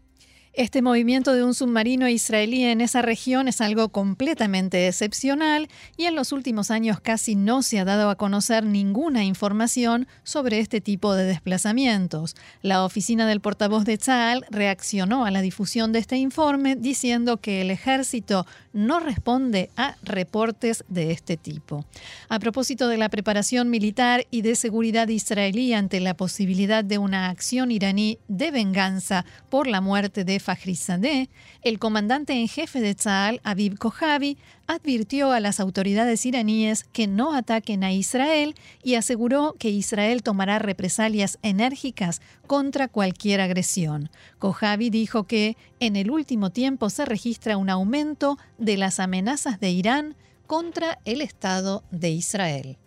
Este 0.54 0.82
movimiento 0.82 1.32
de 1.32 1.44
un 1.44 1.54
submarino 1.54 2.10
israelí 2.10 2.64
en 2.64 2.82
esa 2.82 3.00
región 3.00 3.48
es 3.48 3.62
algo 3.62 3.88
completamente 3.88 4.86
excepcional 4.86 5.70
y 5.96 6.04
en 6.04 6.14
los 6.14 6.30
últimos 6.30 6.70
años 6.70 7.00
casi 7.00 7.36
no 7.36 7.62
se 7.62 7.80
ha 7.80 7.86
dado 7.86 8.10
a 8.10 8.16
conocer 8.16 8.62
ninguna 8.62 9.24
información 9.24 10.06
sobre 10.24 10.58
este 10.58 10.82
tipo 10.82 11.14
de 11.14 11.24
desplazamientos. 11.24 12.36
La 12.60 12.84
oficina 12.84 13.26
del 13.26 13.40
portavoz 13.40 13.86
de 13.86 13.96
Tzal 13.96 14.44
reaccionó 14.50 15.24
a 15.24 15.30
la 15.30 15.40
difusión 15.40 15.90
de 15.90 16.00
este 16.00 16.18
informe 16.18 16.76
diciendo 16.76 17.38
que 17.38 17.62
el 17.62 17.70
ejército 17.70 18.44
no 18.72 19.00
responde 19.00 19.70
a 19.76 19.96
reportes 20.02 20.84
de 20.88 21.10
este 21.10 21.36
tipo. 21.36 21.84
A 22.28 22.38
propósito 22.38 22.88
de 22.88 22.96
la 22.96 23.08
preparación 23.08 23.70
militar 23.70 24.26
y 24.30 24.42
de 24.42 24.54
seguridad 24.54 25.08
israelí 25.08 25.74
ante 25.74 26.00
la 26.00 26.14
posibilidad 26.14 26.84
de 26.84 26.98
una 26.98 27.28
acción 27.28 27.70
iraní 27.70 28.18
de 28.28 28.50
venganza 28.50 29.24
por 29.50 29.66
la 29.66 29.80
muerte 29.80 30.24
de 30.24 30.40
Fakhrizadeh, 30.40 31.28
el 31.62 31.78
comandante 31.78 32.32
en 32.32 32.48
jefe 32.48 32.80
de 32.80 32.94
Tzal, 32.94 33.40
Aviv 33.44 33.78
Kojavi, 33.78 34.38
advirtió 34.74 35.32
a 35.32 35.40
las 35.40 35.60
autoridades 35.60 36.26
iraníes 36.26 36.84
que 36.92 37.06
no 37.06 37.34
ataquen 37.34 37.84
a 37.84 37.92
Israel 37.92 38.54
y 38.82 38.94
aseguró 38.94 39.54
que 39.58 39.70
Israel 39.70 40.22
tomará 40.22 40.58
represalias 40.58 41.38
enérgicas 41.42 42.20
contra 42.46 42.88
cualquier 42.88 43.40
agresión. 43.40 44.10
Kojavi 44.38 44.90
dijo 44.90 45.24
que 45.24 45.56
en 45.80 45.96
el 45.96 46.10
último 46.10 46.50
tiempo 46.50 46.90
se 46.90 47.04
registra 47.04 47.56
un 47.56 47.70
aumento 47.70 48.38
de 48.58 48.76
las 48.76 49.00
amenazas 49.00 49.60
de 49.60 49.70
Irán 49.70 50.16
contra 50.46 50.98
el 51.04 51.20
Estado 51.20 51.84
de 51.90 52.10
Israel. 52.10 52.78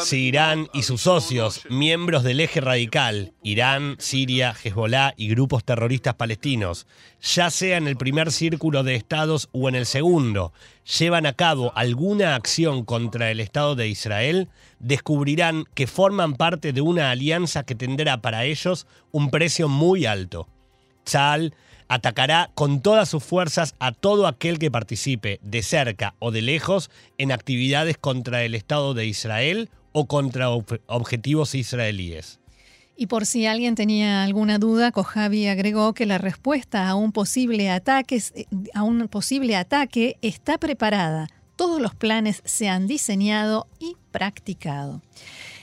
Si 0.00 0.26
Irán 0.26 0.68
y 0.72 0.82
sus 0.82 1.02
socios, 1.02 1.62
miembros 1.70 2.24
del 2.24 2.40
eje 2.40 2.60
radical, 2.60 3.32
Irán, 3.42 3.96
Siria, 4.00 4.52
Hezbollah 4.52 5.14
y 5.16 5.28
grupos 5.28 5.62
terroristas 5.62 6.14
palestinos, 6.14 6.86
ya 7.20 7.50
sea 7.50 7.76
en 7.76 7.86
el 7.86 7.96
primer 7.96 8.32
círculo 8.32 8.82
de 8.82 8.96
estados 8.96 9.48
o 9.52 9.68
en 9.68 9.76
el 9.76 9.86
segundo, 9.86 10.52
llevan 10.98 11.26
a 11.26 11.32
cabo 11.34 11.72
alguna 11.76 12.34
acción 12.34 12.84
contra 12.84 13.30
el 13.30 13.38
Estado 13.38 13.76
de 13.76 13.88
Israel, 13.88 14.48
descubrirán 14.80 15.64
que 15.74 15.86
forman 15.86 16.34
parte 16.34 16.72
de 16.72 16.80
una 16.80 17.10
alianza 17.10 17.64
que 17.64 17.76
tendrá 17.76 18.20
para 18.20 18.44
ellos 18.44 18.88
un 19.12 19.30
precio 19.30 19.68
muy 19.68 20.06
alto. 20.06 20.48
Atacará 21.88 22.50
con 22.54 22.80
todas 22.80 23.08
sus 23.08 23.22
fuerzas 23.22 23.74
a 23.78 23.92
todo 23.92 24.26
aquel 24.26 24.58
que 24.58 24.70
participe, 24.70 25.40
de 25.42 25.62
cerca 25.62 26.14
o 26.18 26.30
de 26.30 26.42
lejos, 26.42 26.90
en 27.18 27.32
actividades 27.32 27.98
contra 27.98 28.44
el 28.44 28.54
Estado 28.54 28.94
de 28.94 29.06
Israel 29.06 29.70
o 29.92 30.06
contra 30.06 30.50
objetivos 30.50 31.54
israelíes. 31.54 32.40
Y 32.98 33.08
por 33.08 33.26
si 33.26 33.46
alguien 33.46 33.74
tenía 33.74 34.24
alguna 34.24 34.58
duda, 34.58 34.90
Kojavi 34.90 35.48
agregó 35.48 35.92
que 35.92 36.06
la 36.06 36.16
respuesta 36.16 36.88
ataque, 37.70 38.22
a 38.72 38.82
un 38.82 39.08
posible 39.08 39.54
ataque 39.54 40.16
está 40.22 40.56
preparada. 40.56 41.28
Todos 41.56 41.80
los 41.80 41.94
planes 41.94 42.42
se 42.46 42.68
han 42.68 42.86
diseñado 42.86 43.66
y 43.78 43.96
practicado. 44.12 45.02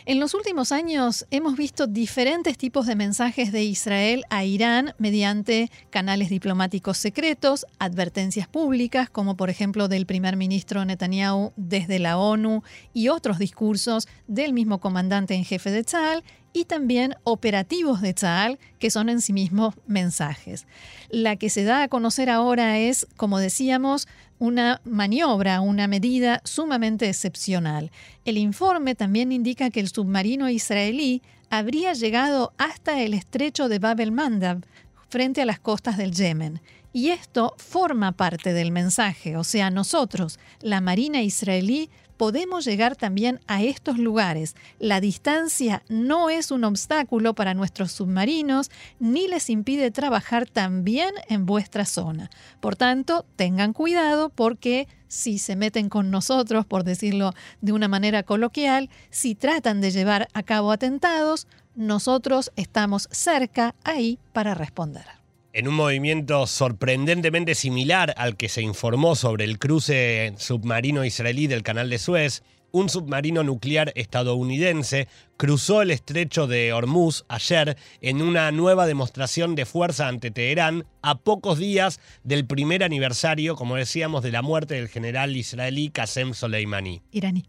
En 0.05 0.19
los 0.19 0.33
últimos 0.33 0.73
años 0.73 1.25
hemos 1.31 1.55
visto 1.55 1.87
diferentes 1.87 2.57
tipos 2.57 2.87
de 2.87 2.95
mensajes 2.97 3.53
de 3.53 3.63
Israel 3.63 4.25
a 4.29 4.43
Irán 4.43 4.93
mediante 4.97 5.71
canales 5.91 6.29
diplomáticos 6.29 6.97
secretos, 6.97 7.65
advertencias 7.79 8.49
públicas, 8.49 9.09
como 9.09 9.37
por 9.37 9.49
ejemplo 9.49 9.87
del 9.87 10.05
primer 10.05 10.35
ministro 10.35 10.83
Netanyahu 10.83 11.53
desde 11.55 11.99
la 11.99 12.17
ONU 12.17 12.63
y 12.93 13.07
otros 13.07 13.39
discursos 13.39 14.09
del 14.27 14.51
mismo 14.51 14.81
comandante 14.81 15.35
en 15.35 15.45
jefe 15.45 15.71
de 15.71 15.85
Tzal 15.85 16.25
y 16.53 16.65
también 16.65 17.15
operativos 17.23 18.01
de 18.01 18.13
Tzal, 18.13 18.59
que 18.79 18.91
son 18.91 19.09
en 19.09 19.21
sí 19.21 19.33
mismos 19.33 19.73
mensajes. 19.87 20.65
La 21.09 21.35
que 21.35 21.49
se 21.49 21.63
da 21.63 21.83
a 21.83 21.87
conocer 21.87 22.29
ahora 22.29 22.77
es, 22.77 23.07
como 23.17 23.39
decíamos, 23.39 24.07
una 24.39 24.81
maniobra, 24.83 25.61
una 25.61 25.87
medida 25.87 26.41
sumamente 26.43 27.09
excepcional. 27.09 27.91
El 28.25 28.37
informe 28.37 28.93
también 28.95 29.31
indica 29.31 29.69
que 29.69 29.79
el 29.79 29.89
submarino 29.89 30.49
israelí 30.49 31.21
habría 31.49 31.93
llegado 31.93 32.53
hasta 32.57 33.01
el 33.01 33.13
estrecho 33.13 33.69
de 33.69 33.79
Bab 33.79 33.99
el-Mandab, 33.99 34.65
frente 35.09 35.43
a 35.43 35.45
las 35.45 35.59
costas 35.59 35.97
del 35.97 36.11
Yemen. 36.11 36.59
Y 36.91 37.09
esto 37.09 37.55
forma 37.57 38.11
parte 38.11 38.53
del 38.53 38.71
mensaje, 38.71 39.37
o 39.37 39.43
sea, 39.43 39.69
nosotros, 39.69 40.39
la 40.61 40.81
Marina 40.81 41.21
israelí, 41.21 41.89
podemos 42.17 42.65
llegar 42.65 42.95
también 42.95 43.39
a 43.47 43.63
estos 43.63 43.97
lugares. 43.97 44.55
La 44.79 45.01
distancia 45.01 45.83
no 45.89 46.29
es 46.29 46.51
un 46.51 46.63
obstáculo 46.63 47.33
para 47.33 47.53
nuestros 47.53 47.91
submarinos 47.91 48.71
ni 48.99 49.27
les 49.27 49.49
impide 49.49 49.91
trabajar 49.91 50.47
también 50.47 51.11
en 51.29 51.45
vuestra 51.45 51.85
zona. 51.85 52.29
Por 52.59 52.75
tanto, 52.75 53.25
tengan 53.35 53.73
cuidado 53.73 54.29
porque 54.29 54.87
si 55.07 55.37
se 55.37 55.55
meten 55.55 55.89
con 55.89 56.11
nosotros, 56.11 56.65
por 56.65 56.83
decirlo 56.83 57.33
de 57.61 57.73
una 57.73 57.87
manera 57.87 58.23
coloquial, 58.23 58.89
si 59.09 59.35
tratan 59.35 59.81
de 59.81 59.91
llevar 59.91 60.27
a 60.33 60.43
cabo 60.43 60.71
atentados, 60.71 61.47
nosotros 61.75 62.51
estamos 62.55 63.07
cerca 63.11 63.75
ahí 63.83 64.19
para 64.31 64.53
responder 64.53 65.22
en 65.53 65.67
un 65.67 65.75
movimiento 65.75 66.47
sorprendentemente 66.47 67.53
similar 67.53 68.13
al 68.17 68.35
que 68.35 68.49
se 68.49 68.61
informó 68.61 69.15
sobre 69.15 69.45
el 69.45 69.59
cruce 69.59 70.33
submarino 70.37 71.05
israelí 71.05 71.45
del 71.47 71.61
canal 71.61 71.89
de 71.91 71.99
Suez, 71.99 72.43
un 72.71 72.89
submarino 72.89 73.43
nuclear 73.43 73.93
estadounidense 73.95 75.07
cruzó 75.37 75.83
el 75.83 75.91
estrecho 75.91 76.47
de 76.47 76.73
Hormuz 76.73 77.23
ayer 77.27 77.77
en 78.01 78.23
una 78.23 78.51
nueva 78.51 78.87
demostración 78.87 79.53
de 79.53 79.67
fuerza 79.67 80.07
ante 80.07 80.31
Teherán 80.31 80.85
a 81.03 81.19
pocos 81.19 81.59
días 81.59 81.99
del 82.23 82.47
primer 82.47 82.83
aniversario, 82.83 83.55
como 83.55 83.75
decíamos, 83.75 84.23
de 84.23 84.31
la 84.31 84.41
muerte 84.41 84.73
del 84.73 84.89
general 84.89 85.37
israelí 85.37 85.89
Qasem 85.91 86.33
Soleimani. 86.33 87.03
Iraní. 87.11 87.45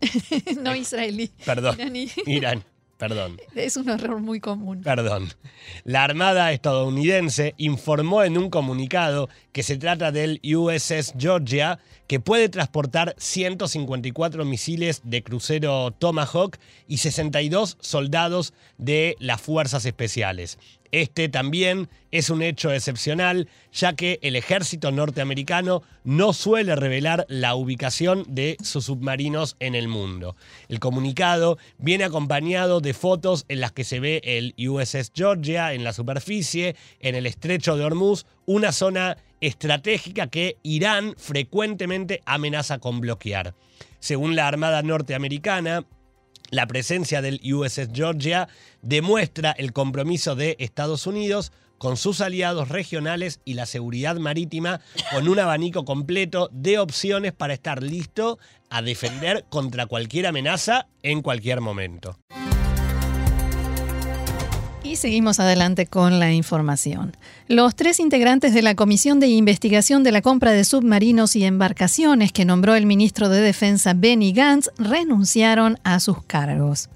no 0.62 0.76
israelí. 0.76 1.30
Perdón. 1.44 1.78
Irán. 2.26 2.64
Perdón. 3.00 3.40
Es 3.54 3.78
un 3.78 3.88
error 3.88 4.20
muy 4.20 4.40
común. 4.40 4.82
Perdón. 4.82 5.30
La 5.84 6.04
Armada 6.04 6.52
estadounidense 6.52 7.54
informó 7.56 8.22
en 8.24 8.36
un 8.36 8.50
comunicado 8.50 9.30
que 9.52 9.62
se 9.62 9.78
trata 9.78 10.12
del 10.12 10.38
USS 10.44 11.14
Georgia, 11.16 11.78
que 12.06 12.20
puede 12.20 12.50
transportar 12.50 13.14
154 13.16 14.44
misiles 14.44 15.00
de 15.02 15.22
crucero 15.22 15.92
Tomahawk 15.92 16.58
y 16.86 16.98
62 16.98 17.78
soldados 17.80 18.52
de 18.76 19.16
las 19.18 19.40
fuerzas 19.40 19.86
especiales. 19.86 20.58
Este 20.92 21.28
también 21.28 21.88
es 22.10 22.30
un 22.30 22.42
hecho 22.42 22.72
excepcional, 22.72 23.48
ya 23.72 23.94
que 23.94 24.18
el 24.22 24.34
ejército 24.34 24.90
norteamericano 24.90 25.82
no 26.02 26.32
suele 26.32 26.74
revelar 26.74 27.26
la 27.28 27.54
ubicación 27.54 28.24
de 28.28 28.56
sus 28.62 28.86
submarinos 28.86 29.56
en 29.60 29.74
el 29.74 29.86
mundo. 29.86 30.36
El 30.68 30.80
comunicado 30.80 31.58
viene 31.78 32.04
acompañado 32.04 32.80
de 32.80 32.94
fotos 32.94 33.44
en 33.48 33.60
las 33.60 33.72
que 33.72 33.84
se 33.84 34.00
ve 34.00 34.20
el 34.24 34.54
USS 34.58 35.12
Georgia 35.14 35.72
en 35.72 35.84
la 35.84 35.92
superficie, 35.92 36.74
en 36.98 37.14
el 37.14 37.26
estrecho 37.26 37.76
de 37.76 37.84
Hormuz, 37.84 38.26
una 38.46 38.72
zona 38.72 39.16
estratégica 39.40 40.26
que 40.26 40.56
Irán 40.62 41.14
frecuentemente 41.16 42.20
amenaza 42.26 42.78
con 42.78 43.00
bloquear. 43.00 43.54
Según 44.00 44.34
la 44.34 44.48
Armada 44.48 44.82
norteamericana, 44.82 45.84
la 46.50 46.66
presencia 46.66 47.22
del 47.22 47.40
USS 47.52 47.88
Georgia 47.92 48.48
demuestra 48.82 49.52
el 49.52 49.72
compromiso 49.72 50.34
de 50.34 50.56
Estados 50.58 51.06
Unidos 51.06 51.52
con 51.78 51.96
sus 51.96 52.20
aliados 52.20 52.68
regionales 52.68 53.40
y 53.46 53.54
la 53.54 53.64
seguridad 53.64 54.16
marítima 54.16 54.82
con 55.12 55.28
un 55.28 55.38
abanico 55.38 55.86
completo 55.86 56.50
de 56.52 56.78
opciones 56.78 57.32
para 57.32 57.54
estar 57.54 57.82
listo 57.82 58.38
a 58.68 58.82
defender 58.82 59.46
contra 59.48 59.86
cualquier 59.86 60.26
amenaza 60.26 60.88
en 61.02 61.22
cualquier 61.22 61.62
momento. 61.62 62.18
Y 64.90 64.96
seguimos 64.96 65.38
adelante 65.38 65.86
con 65.86 66.18
la 66.18 66.32
información. 66.32 67.16
Los 67.46 67.76
tres 67.76 68.00
integrantes 68.00 68.52
de 68.52 68.60
la 68.60 68.74
Comisión 68.74 69.20
de 69.20 69.28
Investigación 69.28 70.02
de 70.02 70.10
la 70.10 70.20
Compra 70.20 70.50
de 70.50 70.64
Submarinos 70.64 71.36
y 71.36 71.44
Embarcaciones 71.44 72.32
que 72.32 72.44
nombró 72.44 72.74
el 72.74 72.86
ministro 72.86 73.28
de 73.28 73.40
Defensa 73.40 73.92
Benny 73.94 74.32
Gantz 74.32 74.68
renunciaron 74.78 75.78
a 75.84 76.00
sus 76.00 76.24
cargos. 76.24 76.88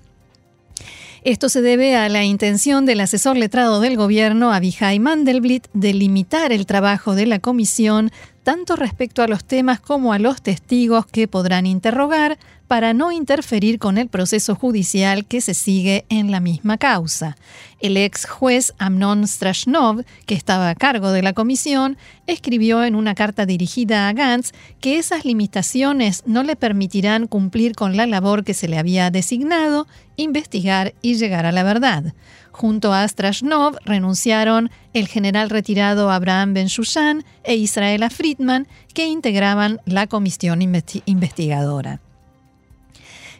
Esto 1.22 1.48
se 1.48 1.62
debe 1.62 1.94
a 1.94 2.08
la 2.08 2.24
intención 2.24 2.84
del 2.84 2.98
asesor 2.98 3.36
letrado 3.36 3.80
del 3.80 3.96
gobierno, 3.96 4.52
Abihai 4.52 4.98
Mandelblit, 4.98 5.68
de 5.72 5.94
limitar 5.94 6.50
el 6.50 6.66
trabajo 6.66 7.14
de 7.14 7.26
la 7.26 7.38
comisión 7.38 8.10
tanto 8.42 8.74
respecto 8.74 9.22
a 9.22 9.28
los 9.28 9.44
temas 9.44 9.78
como 9.78 10.12
a 10.12 10.18
los 10.18 10.42
testigos 10.42 11.06
que 11.06 11.28
podrán 11.28 11.64
interrogar, 11.64 12.38
para 12.68 12.94
no 12.94 13.12
interferir 13.12 13.78
con 13.78 13.98
el 13.98 14.08
proceso 14.08 14.54
judicial 14.54 15.26
que 15.26 15.40
se 15.40 15.54
sigue 15.54 16.04
en 16.08 16.30
la 16.30 16.40
misma 16.40 16.78
causa. 16.78 17.36
El 17.80 17.96
ex 17.96 18.24
juez 18.24 18.72
Amnon 18.78 19.28
Strashnov, 19.28 20.04
que 20.26 20.34
estaba 20.34 20.70
a 20.70 20.74
cargo 20.74 21.12
de 21.12 21.22
la 21.22 21.34
comisión, 21.34 21.98
escribió 22.26 22.82
en 22.82 22.94
una 22.94 23.14
carta 23.14 23.44
dirigida 23.44 24.08
a 24.08 24.12
Gantz 24.12 24.52
que 24.80 24.98
esas 24.98 25.24
limitaciones 25.24 26.22
no 26.26 26.42
le 26.42 26.56
permitirán 26.56 27.26
cumplir 27.26 27.74
con 27.74 27.96
la 27.96 28.06
labor 28.06 28.44
que 28.44 28.54
se 28.54 28.68
le 28.68 28.78
había 28.78 29.10
designado, 29.10 29.86
investigar 30.16 30.94
y 31.02 31.16
llegar 31.16 31.44
a 31.44 31.52
la 31.52 31.62
verdad. 31.62 32.14
Junto 32.52 32.94
a 32.94 33.06
Strashnov 33.06 33.76
renunciaron 33.84 34.70
el 34.92 35.08
general 35.08 35.50
retirado 35.50 36.10
Abraham 36.10 36.54
Ben 36.54 36.68
Shushan 36.68 37.24
e 37.42 37.56
Israela 37.56 38.10
Friedman, 38.10 38.68
que 38.94 39.08
integraban 39.08 39.80
la 39.86 40.06
comisión 40.06 40.62
investigadora. 40.62 42.00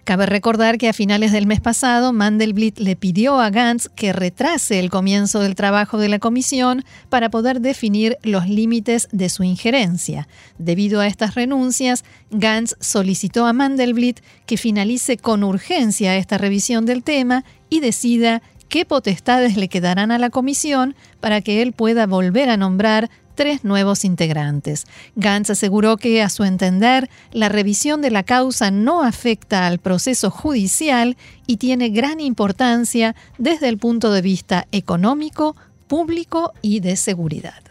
Cabe 0.04 0.26
recordar 0.26 0.76
que 0.76 0.90
a 0.90 0.92
finales 0.92 1.32
del 1.32 1.46
mes 1.46 1.62
pasado, 1.62 2.12
Mandelblit 2.12 2.78
le 2.78 2.94
pidió 2.94 3.40
a 3.40 3.49
Gantz 3.49 3.88
que 3.88 4.12
retrase 4.12 4.78
el 4.78 4.90
comienzo 4.90 5.40
del 5.40 5.54
trabajo 5.54 5.96
de 5.96 6.11
la 6.11 6.18
comisión 6.18 6.84
para 7.08 7.30
poder 7.30 7.62
definir 7.62 8.18
los 8.23 8.46
límites 8.46 9.08
de 9.12 9.30
su 9.30 9.44
injerencia. 9.44 10.28
Debido 10.58 11.00
a 11.00 11.06
estas 11.06 11.34
renuncias, 11.37 12.04
Gantz 12.30 12.76
solicitó 12.80 13.46
a 13.46 13.54
Mandelblit 13.54 14.20
que 14.44 14.58
finalice 14.58 15.16
con 15.16 15.42
urgencia 15.42 16.16
esta 16.18 16.37
revisión 16.37 16.84
del 16.84 17.02
tema 17.02 17.42
y 17.70 17.80
decida 17.80 18.42
qué 18.68 18.84
potestades 18.84 19.56
le 19.56 19.68
quedarán 19.68 20.11
a 20.11 20.18
la 20.18 20.28
comisión 20.28 20.94
para 21.20 21.40
que 21.40 21.62
él 21.62 21.73
pueda 21.73 22.06
volver 22.06 22.50
a 22.50 22.58
nombrar 22.58 23.08
tres 23.35 23.64
nuevos 23.64 24.05
integrantes. 24.05 24.87
Gantz 25.17 25.50
aseguró 25.50 25.97
que, 25.97 26.23
a 26.23 26.29
su 26.29 26.45
entender, 26.45 27.11
la 27.33 27.49
revisión 27.49 28.00
de 28.03 28.11
la 28.11 28.23
causa 28.23 28.71
no 28.71 29.03
afecta 29.03 29.67
al 29.67 29.79
proceso 29.79 30.31
judicial 30.31 31.17
y 31.47 31.57
tiene 31.57 31.91
gran 31.91 32.21
importancia 32.21 33.14
desde 33.38 33.69
el 33.69 33.79
punto 33.79 34.12
de 34.12 34.23
vista 34.23 34.67
económico, 34.73 35.57
público 35.87 36.53
y 36.62 36.81
de 36.81 36.97
seguridad. 36.97 37.62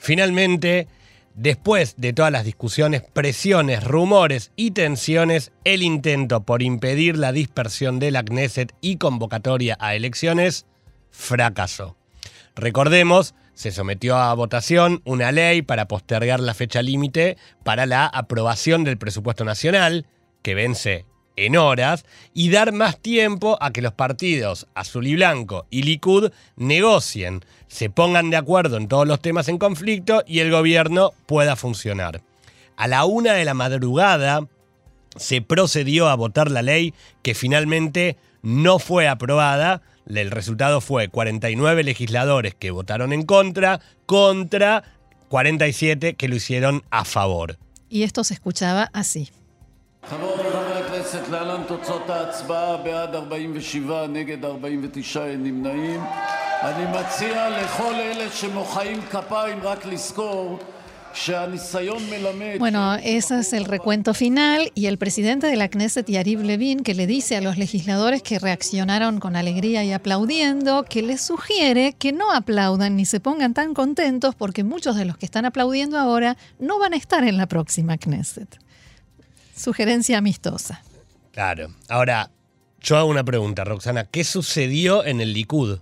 Finalmente, 0.00 0.88
después 1.34 1.94
de 1.96 2.12
todas 2.12 2.32
las 2.32 2.44
discusiones, 2.44 3.02
presiones, 3.02 3.84
rumores 3.84 4.50
y 4.56 4.70
tensiones, 4.70 5.52
el 5.64 5.82
intento 5.82 6.40
por 6.42 6.62
impedir 6.62 7.18
la 7.18 7.32
dispersión 7.32 7.98
de 7.98 8.10
la 8.10 8.22
Knesset 8.22 8.74
y 8.80 8.96
convocatoria 8.96 9.76
a 9.78 9.94
elecciones 9.94 10.66
fracasó. 11.10 11.96
Recordemos 12.56 13.34
se 13.54 13.70
sometió 13.70 14.16
a 14.16 14.32
votación 14.34 15.02
una 15.04 15.32
ley 15.32 15.62
para 15.62 15.88
postergar 15.88 16.40
la 16.40 16.54
fecha 16.54 16.82
límite 16.82 17.36
para 17.64 17.86
la 17.86 18.06
aprobación 18.06 18.84
del 18.84 18.98
presupuesto 18.98 19.44
nacional, 19.44 20.06
que 20.42 20.54
vence 20.54 21.04
en 21.36 21.56
horas, 21.56 22.04
y 22.34 22.50
dar 22.50 22.72
más 22.72 22.98
tiempo 22.98 23.56
a 23.60 23.72
que 23.72 23.82
los 23.82 23.92
partidos 23.92 24.66
Azul 24.74 25.06
y 25.06 25.14
Blanco 25.14 25.66
y 25.70 25.82
Likud 25.82 26.30
negocien, 26.56 27.44
se 27.68 27.88
pongan 27.88 28.30
de 28.30 28.36
acuerdo 28.36 28.76
en 28.76 28.88
todos 28.88 29.06
los 29.06 29.20
temas 29.20 29.48
en 29.48 29.58
conflicto 29.58 30.22
y 30.26 30.40
el 30.40 30.50
gobierno 30.50 31.12
pueda 31.26 31.56
funcionar. 31.56 32.22
A 32.76 32.88
la 32.88 33.04
una 33.04 33.34
de 33.34 33.44
la 33.44 33.54
madrugada 33.54 34.46
se 35.16 35.42
procedió 35.42 36.08
a 36.08 36.14
votar 36.14 36.50
la 36.50 36.62
ley 36.62 36.94
que 37.22 37.34
finalmente 37.34 38.16
no 38.42 38.78
fue 38.78 39.08
aprobada 39.08 39.82
el 40.06 40.30
resultado 40.30 40.80
fue 40.80 41.08
49 41.08 41.84
legisladores 41.84 42.54
que 42.54 42.70
votaron 42.70 43.12
en 43.12 43.24
contra 43.24 43.80
contra 44.06 44.82
47 45.28 46.14
que 46.14 46.28
lo 46.28 46.36
hicieron 46.36 46.82
a 46.90 47.04
favor. 47.04 47.58
Y 47.88 48.02
esto 48.02 48.24
se 48.24 48.34
escuchaba 48.34 48.90
así. 48.92 49.30
Bueno, 62.58 62.94
ese 62.94 63.40
es 63.40 63.52
el 63.52 63.64
recuento 63.64 64.14
final 64.14 64.70
y 64.74 64.86
el 64.86 64.98
presidente 64.98 65.46
de 65.46 65.56
la 65.56 65.68
Knesset, 65.68 66.08
Yariv 66.08 66.42
Levin, 66.42 66.82
que 66.82 66.94
le 66.94 67.06
dice 67.06 67.36
a 67.36 67.40
los 67.40 67.58
legisladores 67.58 68.22
que 68.22 68.38
reaccionaron 68.38 69.20
con 69.20 69.36
alegría 69.36 69.84
y 69.84 69.92
aplaudiendo, 69.92 70.84
que 70.84 71.02
les 71.02 71.20
sugiere 71.20 71.94
que 71.94 72.12
no 72.12 72.32
aplaudan 72.32 72.96
ni 72.96 73.04
se 73.04 73.20
pongan 73.20 73.54
tan 73.54 73.74
contentos 73.74 74.34
porque 74.34 74.64
muchos 74.64 74.96
de 74.96 75.04
los 75.04 75.16
que 75.16 75.26
están 75.26 75.44
aplaudiendo 75.44 75.98
ahora 75.98 76.36
no 76.58 76.78
van 76.78 76.94
a 76.94 76.96
estar 76.96 77.24
en 77.24 77.36
la 77.36 77.46
próxima 77.46 77.98
Knesset. 77.98 78.58
Sugerencia 79.56 80.18
amistosa. 80.18 80.82
Claro. 81.32 81.74
Ahora, 81.88 82.30
yo 82.80 82.96
hago 82.96 83.08
una 83.08 83.24
pregunta, 83.24 83.64
Roxana. 83.64 84.04
¿Qué 84.04 84.24
sucedió 84.24 85.04
en 85.04 85.20
el 85.20 85.32
Likud? 85.32 85.78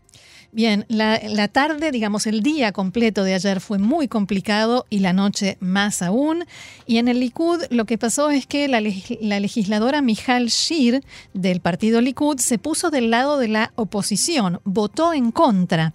Bien, 0.50 0.87
la, 0.88 1.48
tarde, 1.48 1.90
digamos, 1.90 2.26
el 2.26 2.42
día 2.42 2.72
completo 2.72 3.22
de 3.22 3.34
ayer 3.34 3.61
fue 3.61 3.78
muy 3.78 4.08
complicado 4.08 4.87
y 4.88 5.00
la 5.00 5.12
noche 5.12 5.58
más 5.61 6.00
aún. 6.00 6.44
Y 6.87 6.96
en 6.96 7.08
el 7.08 7.20
Likud 7.20 7.64
lo 7.68 7.84
que 7.84 7.98
pasó 7.98 8.30
es 8.30 8.46
que 8.46 8.66
la, 8.66 8.80
la 9.20 9.40
legisladora 9.40 10.00
Michal 10.00 10.46
Shir 10.46 11.04
del 11.34 11.61
partido 11.61 12.00
Likud 12.00 12.38
se 12.38 12.58
puso 12.58 12.90
del 12.90 13.11
lado 13.11 13.37
de 13.38 13.48
la 13.48 13.72
oposición, 13.76 14.61
votó 14.64 15.12
en 15.12 15.32
contra 15.32 15.92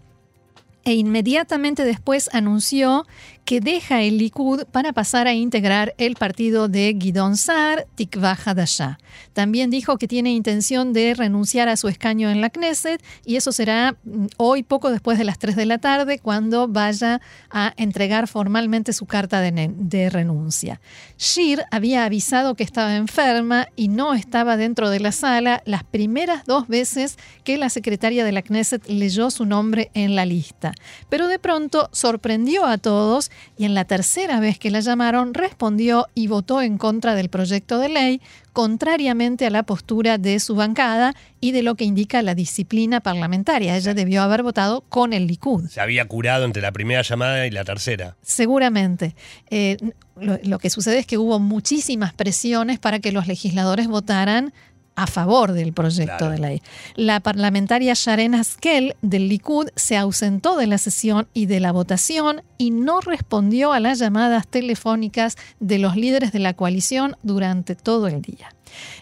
e 0.85 0.93
inmediatamente 0.95 1.85
después 1.85 2.29
anunció 2.33 3.07
que 3.45 3.59
deja 3.59 4.01
el 4.01 4.17
Likud 4.17 4.63
para 4.71 4.93
pasar 4.93 5.27
a 5.27 5.33
integrar 5.33 5.93
el 5.97 6.15
partido 6.15 6.67
de 6.69 6.97
Gidon 6.99 7.35
Sar, 7.35 7.85
Tikva 7.95 8.37
Hadashah. 8.43 8.97
También 9.33 9.69
dijo 9.69 9.97
que 9.97 10.07
tiene 10.07 10.31
intención 10.31 10.93
de 10.93 11.13
renunciar 11.13 11.67
a 11.67 11.77
su 11.77 11.87
escaño 11.87 12.29
en 12.29 12.41
la 12.41 12.49
Knesset 12.49 13.03
y 13.25 13.35
eso 13.35 13.51
será 13.51 13.95
mm, 14.03 14.27
hoy 14.37 14.63
poco 14.63 14.89
después 14.89 15.17
de 15.17 15.23
las 15.23 15.39
3 15.39 15.55
de 15.55 15.65
la 15.65 15.77
tarde 15.77 16.19
cuando 16.19 16.67
vaya 16.67 17.21
a 17.49 17.73
entregar 17.77 18.27
formalmente 18.27 18.93
su 18.93 19.05
carta 19.05 19.41
de, 19.41 19.71
de 19.75 20.09
renuncia. 20.09 20.79
Shir 21.17 21.63
había 21.71 22.05
avisado 22.05 22.55
que 22.55 22.63
estaba 22.63 22.95
enferma 22.95 23.67
y 23.75 23.89
no 23.89 24.13
estaba 24.13 24.57
dentro 24.57 24.89
de 24.89 24.99
la 24.99 25.11
sala 25.11 25.61
las 25.65 25.83
primeras 25.83 26.45
dos 26.45 26.67
veces 26.67 27.17
que 27.43 27.57
la 27.57 27.69
secretaria 27.69 28.23
de 28.23 28.31
la 28.31 28.41
Knesset 28.41 28.87
leyó 28.87 29.29
su 29.31 29.45
nombre 29.45 29.91
en 29.93 30.15
la 30.15 30.25
lista. 30.25 30.73
Pero 31.09 31.27
de 31.27 31.39
pronto 31.39 31.89
sorprendió 31.91 32.65
a 32.65 32.77
todos 32.77 33.31
y 33.57 33.65
en 33.65 33.73
la 33.73 33.85
tercera 33.85 34.39
vez 34.39 34.59
que 34.59 34.71
la 34.71 34.79
llamaron 34.79 35.33
respondió 35.33 36.07
y 36.15 36.27
votó 36.27 36.61
en 36.61 36.77
contra 36.77 37.15
del 37.15 37.29
proyecto 37.29 37.79
de 37.79 37.89
ley, 37.89 38.21
contrariamente 38.53 39.45
a 39.45 39.49
la 39.49 39.63
postura 39.63 40.17
de 40.17 40.39
su 40.39 40.55
bancada 40.55 41.15
y 41.39 41.51
de 41.51 41.63
lo 41.63 41.75
que 41.75 41.85
indica 41.85 42.21
la 42.21 42.35
disciplina 42.35 42.99
parlamentaria. 43.01 43.75
Ella 43.75 43.93
debió 43.93 44.21
haber 44.21 44.43
votado 44.43 44.81
con 44.81 45.13
el 45.13 45.27
Likud. 45.27 45.67
Se 45.69 45.81
había 45.81 46.07
curado 46.07 46.45
entre 46.45 46.61
la 46.61 46.71
primera 46.71 47.01
llamada 47.01 47.45
y 47.47 47.51
la 47.51 47.63
tercera. 47.63 48.15
Seguramente. 48.21 49.15
Eh, 49.49 49.77
lo 50.15 50.59
que 50.59 50.69
sucede 50.69 50.99
es 50.99 51.07
que 51.07 51.17
hubo 51.17 51.39
muchísimas 51.39 52.13
presiones 52.13 52.79
para 52.79 52.99
que 52.99 53.11
los 53.11 53.27
legisladores 53.27 53.87
votaran 53.87 54.53
a 54.95 55.07
favor 55.07 55.53
del 55.53 55.73
proyecto 55.73 56.29
de 56.29 56.37
ley. 56.37 56.61
La 56.95 57.19
parlamentaria 57.19 57.93
Sharen 57.95 58.35
Askel 58.35 58.95
del 59.01 59.27
Likud 59.27 59.69
se 59.75 59.97
ausentó 59.97 60.55
de 60.55 60.67
la 60.67 60.77
sesión 60.77 61.27
y 61.33 61.47
de 61.47 61.59
la 61.59 61.71
votación 61.71 62.43
y 62.57 62.71
no 62.71 63.01
respondió 63.01 63.73
a 63.73 63.79
las 63.79 63.99
llamadas 63.99 64.47
telefónicas 64.47 65.35
de 65.59 65.79
los 65.79 65.95
líderes 65.95 66.31
de 66.31 66.39
la 66.39 66.53
coalición 66.53 67.15
durante 67.23 67.75
todo 67.75 68.07
el 68.07 68.21
día. 68.21 68.53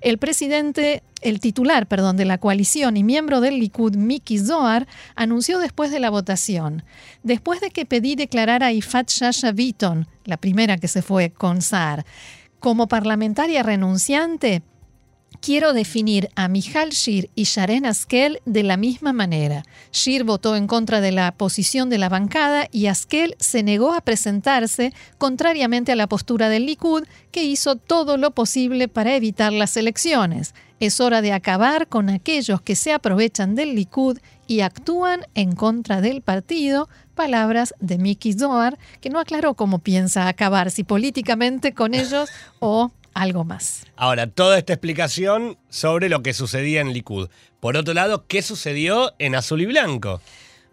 El 0.01 0.17
presidente, 0.17 1.03
el 1.21 1.39
titular, 1.39 1.87
perdón, 1.87 2.17
de 2.17 2.25
la 2.25 2.37
coalición 2.37 2.97
y 2.97 3.03
miembro 3.03 3.41
del 3.41 3.59
Likud, 3.59 3.95
Miki 3.95 4.37
Zohar, 4.37 4.87
anunció 5.15 5.59
después 5.59 5.91
de 5.91 5.99
la 5.99 6.09
votación, 6.09 6.83
después 7.23 7.61
de 7.61 7.71
que 7.71 7.85
pedí 7.85 8.15
declarar 8.15 8.63
a 8.63 8.73
Ifat 8.73 9.09
Shasha 9.09 9.51
Viton, 9.51 10.07
la 10.25 10.37
primera 10.37 10.77
que 10.77 10.87
se 10.87 11.01
fue 11.01 11.31
con 11.31 11.61
Saar, 11.61 12.05
como 12.59 12.87
parlamentaria 12.87 13.63
renunciante, 13.63 14.61
Quiero 15.41 15.73
definir 15.73 16.29
a 16.35 16.47
Michal 16.47 16.91
Shir 16.91 17.31
y 17.33 17.45
Sharen 17.45 17.87
Askel 17.87 18.43
de 18.45 18.61
la 18.61 18.77
misma 18.77 19.11
manera. 19.11 19.63
Shir 19.91 20.23
votó 20.23 20.55
en 20.55 20.67
contra 20.67 21.01
de 21.01 21.11
la 21.11 21.31
posición 21.31 21.89
de 21.89 21.97
la 21.97 22.09
bancada 22.09 22.67
y 22.71 22.85
Askel 22.85 23.35
se 23.39 23.63
negó 23.63 23.91
a 23.91 24.01
presentarse, 24.01 24.93
contrariamente 25.17 25.91
a 25.91 25.95
la 25.95 26.05
postura 26.05 26.47
del 26.47 26.67
Likud, 26.67 27.05
que 27.31 27.43
hizo 27.43 27.75
todo 27.75 28.17
lo 28.17 28.29
posible 28.35 28.87
para 28.87 29.15
evitar 29.15 29.51
las 29.51 29.75
elecciones. 29.77 30.53
Es 30.79 31.01
hora 31.01 31.23
de 31.23 31.33
acabar 31.33 31.87
con 31.87 32.11
aquellos 32.11 32.61
que 32.61 32.75
se 32.75 32.93
aprovechan 32.93 33.55
del 33.55 33.73
Likud 33.73 34.19
y 34.45 34.59
actúan 34.59 35.21
en 35.33 35.55
contra 35.55 36.01
del 36.01 36.21
partido. 36.21 36.87
Palabras 37.15 37.73
de 37.79 37.97
Miki 37.97 38.33
Zohar, 38.33 38.77
que 38.99 39.09
no 39.09 39.19
aclaró 39.19 39.55
cómo 39.55 39.79
piensa 39.79 40.27
acabar, 40.27 40.69
si 40.69 40.83
políticamente 40.83 41.73
con 41.73 41.95
ellos 41.95 42.29
o 42.59 42.91
algo 43.13 43.43
más. 43.43 43.85
Ahora, 43.95 44.27
toda 44.27 44.57
esta 44.57 44.73
explicación 44.73 45.57
sobre 45.69 46.09
lo 46.09 46.23
que 46.23 46.33
sucedía 46.33 46.81
en 46.81 46.93
Likud. 46.93 47.29
Por 47.59 47.77
otro 47.77 47.93
lado, 47.93 48.25
¿qué 48.27 48.41
sucedió 48.41 49.13
en 49.19 49.35
Azul 49.35 49.61
y 49.61 49.65
Blanco? 49.65 50.21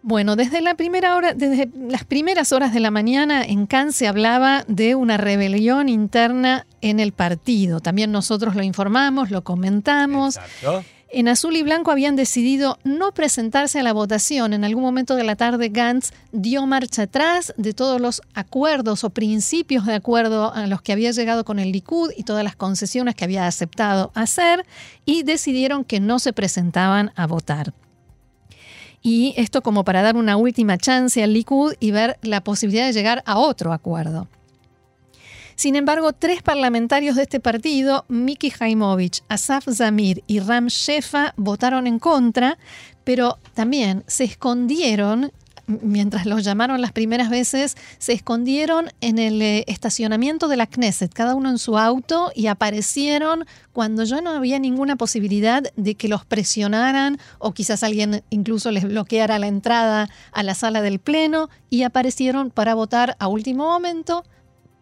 Bueno, 0.02 0.36
desde, 0.36 0.60
la 0.60 0.74
primera 0.74 1.16
hora, 1.16 1.34
desde 1.34 1.68
las 1.76 2.04
primeras 2.04 2.52
horas 2.52 2.72
de 2.72 2.80
la 2.80 2.90
mañana 2.90 3.44
en 3.44 3.66
Cannes 3.66 3.96
se 3.96 4.06
hablaba 4.06 4.64
de 4.68 4.94
una 4.94 5.16
rebelión 5.16 5.88
interna 5.88 6.66
en 6.80 7.00
el 7.00 7.12
partido. 7.12 7.80
También 7.80 8.12
nosotros 8.12 8.54
lo 8.54 8.62
informamos, 8.62 9.30
lo 9.30 9.42
comentamos. 9.42 10.36
Exacto. 10.36 10.84
En 11.10 11.26
azul 11.26 11.56
y 11.56 11.62
blanco 11.62 11.90
habían 11.90 12.16
decidido 12.16 12.78
no 12.84 13.12
presentarse 13.12 13.80
a 13.80 13.82
la 13.82 13.94
votación. 13.94 14.52
En 14.52 14.62
algún 14.62 14.82
momento 14.82 15.16
de 15.16 15.24
la 15.24 15.36
tarde 15.36 15.70
Gantz 15.70 16.10
dio 16.32 16.66
marcha 16.66 17.02
atrás 17.02 17.54
de 17.56 17.72
todos 17.72 17.98
los 17.98 18.20
acuerdos 18.34 19.04
o 19.04 19.10
principios 19.10 19.86
de 19.86 19.94
acuerdo 19.94 20.52
a 20.52 20.66
los 20.66 20.82
que 20.82 20.92
había 20.92 21.10
llegado 21.12 21.46
con 21.46 21.58
el 21.58 21.72
Likud 21.72 22.10
y 22.14 22.24
todas 22.24 22.44
las 22.44 22.56
concesiones 22.56 23.14
que 23.14 23.24
había 23.24 23.46
aceptado 23.46 24.12
hacer 24.14 24.66
y 25.06 25.22
decidieron 25.22 25.82
que 25.82 25.98
no 25.98 26.18
se 26.18 26.34
presentaban 26.34 27.10
a 27.16 27.26
votar. 27.26 27.72
Y 29.00 29.32
esto 29.38 29.62
como 29.62 29.84
para 29.84 30.02
dar 30.02 30.16
una 30.16 30.36
última 30.36 30.76
chance 30.76 31.22
al 31.22 31.32
Likud 31.32 31.72
y 31.80 31.90
ver 31.90 32.18
la 32.20 32.42
posibilidad 32.42 32.86
de 32.86 32.92
llegar 32.92 33.22
a 33.24 33.38
otro 33.38 33.72
acuerdo. 33.72 34.28
Sin 35.58 35.74
embargo, 35.74 36.12
tres 36.12 36.40
parlamentarios 36.40 37.16
de 37.16 37.22
este 37.22 37.40
partido, 37.40 38.04
Miki 38.06 38.50
Jaimovich, 38.50 39.24
Asaf 39.28 39.66
Zamir 39.68 40.22
y 40.28 40.38
Ram 40.38 40.68
Shefa, 40.68 41.34
votaron 41.36 41.88
en 41.88 41.98
contra, 41.98 42.58
pero 43.02 43.38
también 43.54 44.04
se 44.06 44.22
escondieron 44.22 45.32
mientras 45.66 46.26
los 46.26 46.44
llamaron 46.44 46.80
las 46.80 46.92
primeras 46.92 47.28
veces, 47.28 47.76
se 47.98 48.12
escondieron 48.12 48.90
en 49.00 49.18
el 49.18 49.42
eh, 49.42 49.64
estacionamiento 49.66 50.46
de 50.46 50.56
la 50.56 50.68
Knesset, 50.68 51.12
cada 51.12 51.34
uno 51.34 51.50
en 51.50 51.58
su 51.58 51.76
auto, 51.76 52.30
y 52.36 52.46
aparecieron 52.46 53.44
cuando 53.72 54.04
ya 54.04 54.20
no 54.20 54.30
había 54.30 54.60
ninguna 54.60 54.94
posibilidad 54.94 55.64
de 55.74 55.96
que 55.96 56.06
los 56.06 56.24
presionaran 56.24 57.18
o 57.40 57.52
quizás 57.52 57.82
alguien 57.82 58.22
incluso 58.30 58.70
les 58.70 58.84
bloqueara 58.84 59.40
la 59.40 59.48
entrada 59.48 60.08
a 60.30 60.42
la 60.44 60.54
sala 60.54 60.82
del 60.82 61.00
Pleno, 61.00 61.50
y 61.68 61.82
aparecieron 61.82 62.50
para 62.50 62.74
votar 62.74 63.16
a 63.18 63.26
último 63.26 63.64
momento 63.64 64.24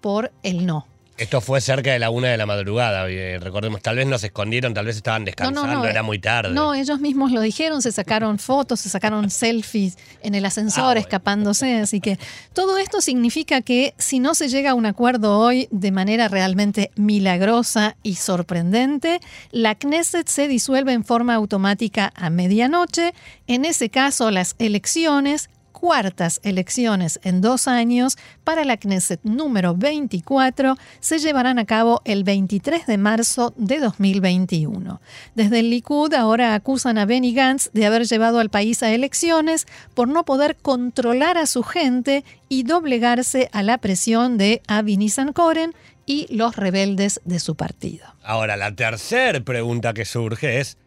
por 0.00 0.32
el 0.42 0.66
no. 0.66 0.87
Esto 1.18 1.40
fue 1.40 1.62
cerca 1.62 1.92
de 1.92 1.98
la 1.98 2.11
una 2.11 2.28
de 2.28 2.37
la 2.37 2.44
madrugada, 2.44 3.09
eh, 3.09 3.38
recordemos, 3.38 3.80
tal 3.80 3.96
vez 3.96 4.06
no 4.06 4.18
se 4.18 4.26
escondieron, 4.26 4.74
tal 4.74 4.85
vez 4.85 4.96
estaban 4.96 5.24
descansando, 5.24 5.87
era 5.87 6.02
muy 6.02 6.18
tarde. 6.18 6.52
No, 6.52 6.74
ellos 6.74 7.00
mismos 7.00 7.32
lo 7.32 7.40
dijeron, 7.40 7.80
se 7.80 7.90
sacaron 7.90 8.38
fotos, 8.38 8.80
se 8.80 8.90
sacaron 8.90 9.30
selfies 9.30 9.96
en 10.22 10.35
el 10.35 10.44
ascensor 10.44 10.98
ah, 10.98 11.00
escapándose, 11.00 11.76
así 11.76 12.00
que 12.00 12.18
todo 12.52 12.76
esto 12.76 13.00
significa 13.00 13.62
que 13.62 13.94
si 13.96 14.20
no 14.20 14.35
se 14.35 14.48
llega 14.48 14.72
a 14.72 14.74
un 14.74 14.85
acuerdo 14.85 15.38
hoy 15.38 15.68
de 15.70 15.90
manera 15.90 16.28
realmente 16.28 16.90
milagrosa 16.96 17.96
y 18.02 18.16
sorprendente, 18.16 19.20
la 19.52 19.74
Knesset 19.74 20.28
se 20.28 20.48
disuelve 20.48 20.92
en 20.92 21.04
forma 21.04 21.35
automática 21.35 22.12
a 22.14 22.28
medianoche, 22.28 23.14
en 23.46 23.64
ese 23.64 23.88
caso 23.88 24.30
las 24.30 24.54
elecciones 24.59 25.48
cuartas 25.78 26.40
elecciones 26.42 27.20
en 27.22 27.42
dos 27.42 27.68
años 27.68 28.16
para 28.44 28.64
la 28.64 28.78
Knesset 28.78 29.20
número 29.24 29.74
24 29.74 30.74
se 31.00 31.18
llevarán 31.18 31.58
a 31.58 31.66
cabo 31.66 32.00
el 32.06 32.24
23 32.24 32.86
de 32.86 32.96
marzo 32.96 33.52
de 33.58 33.80
2021. 33.80 35.02
Desde 35.34 35.58
el 35.58 35.68
Likud 35.68 36.14
ahora 36.14 36.54
acusan 36.54 36.96
a 36.96 37.04
Benny 37.04 37.34
Gantz 37.34 37.68
de 37.74 37.84
haber 37.84 38.06
llevado 38.06 38.38
al 38.38 38.48
país 38.48 38.82
a 38.82 38.90
elecciones 38.90 39.66
por 39.92 40.08
no 40.08 40.24
poder 40.24 40.56
controlar 40.56 41.36
a 41.36 41.44
su 41.44 41.62
gente 41.62 42.24
y 42.48 42.62
doblegarse 42.62 43.50
a 43.52 43.62
la 43.62 43.76
presión 43.76 44.38
de 44.38 44.62
Avi 44.66 44.96
Nissan-Koren 44.96 45.74
y 46.06 46.26
los 46.34 46.56
rebeldes 46.56 47.20
de 47.26 47.38
su 47.38 47.54
partido. 47.54 48.06
Ahora, 48.22 48.56
la 48.56 48.74
tercera 48.74 49.40
pregunta 49.40 49.92
que 49.92 50.06
surge 50.06 50.58
es, 50.58 50.78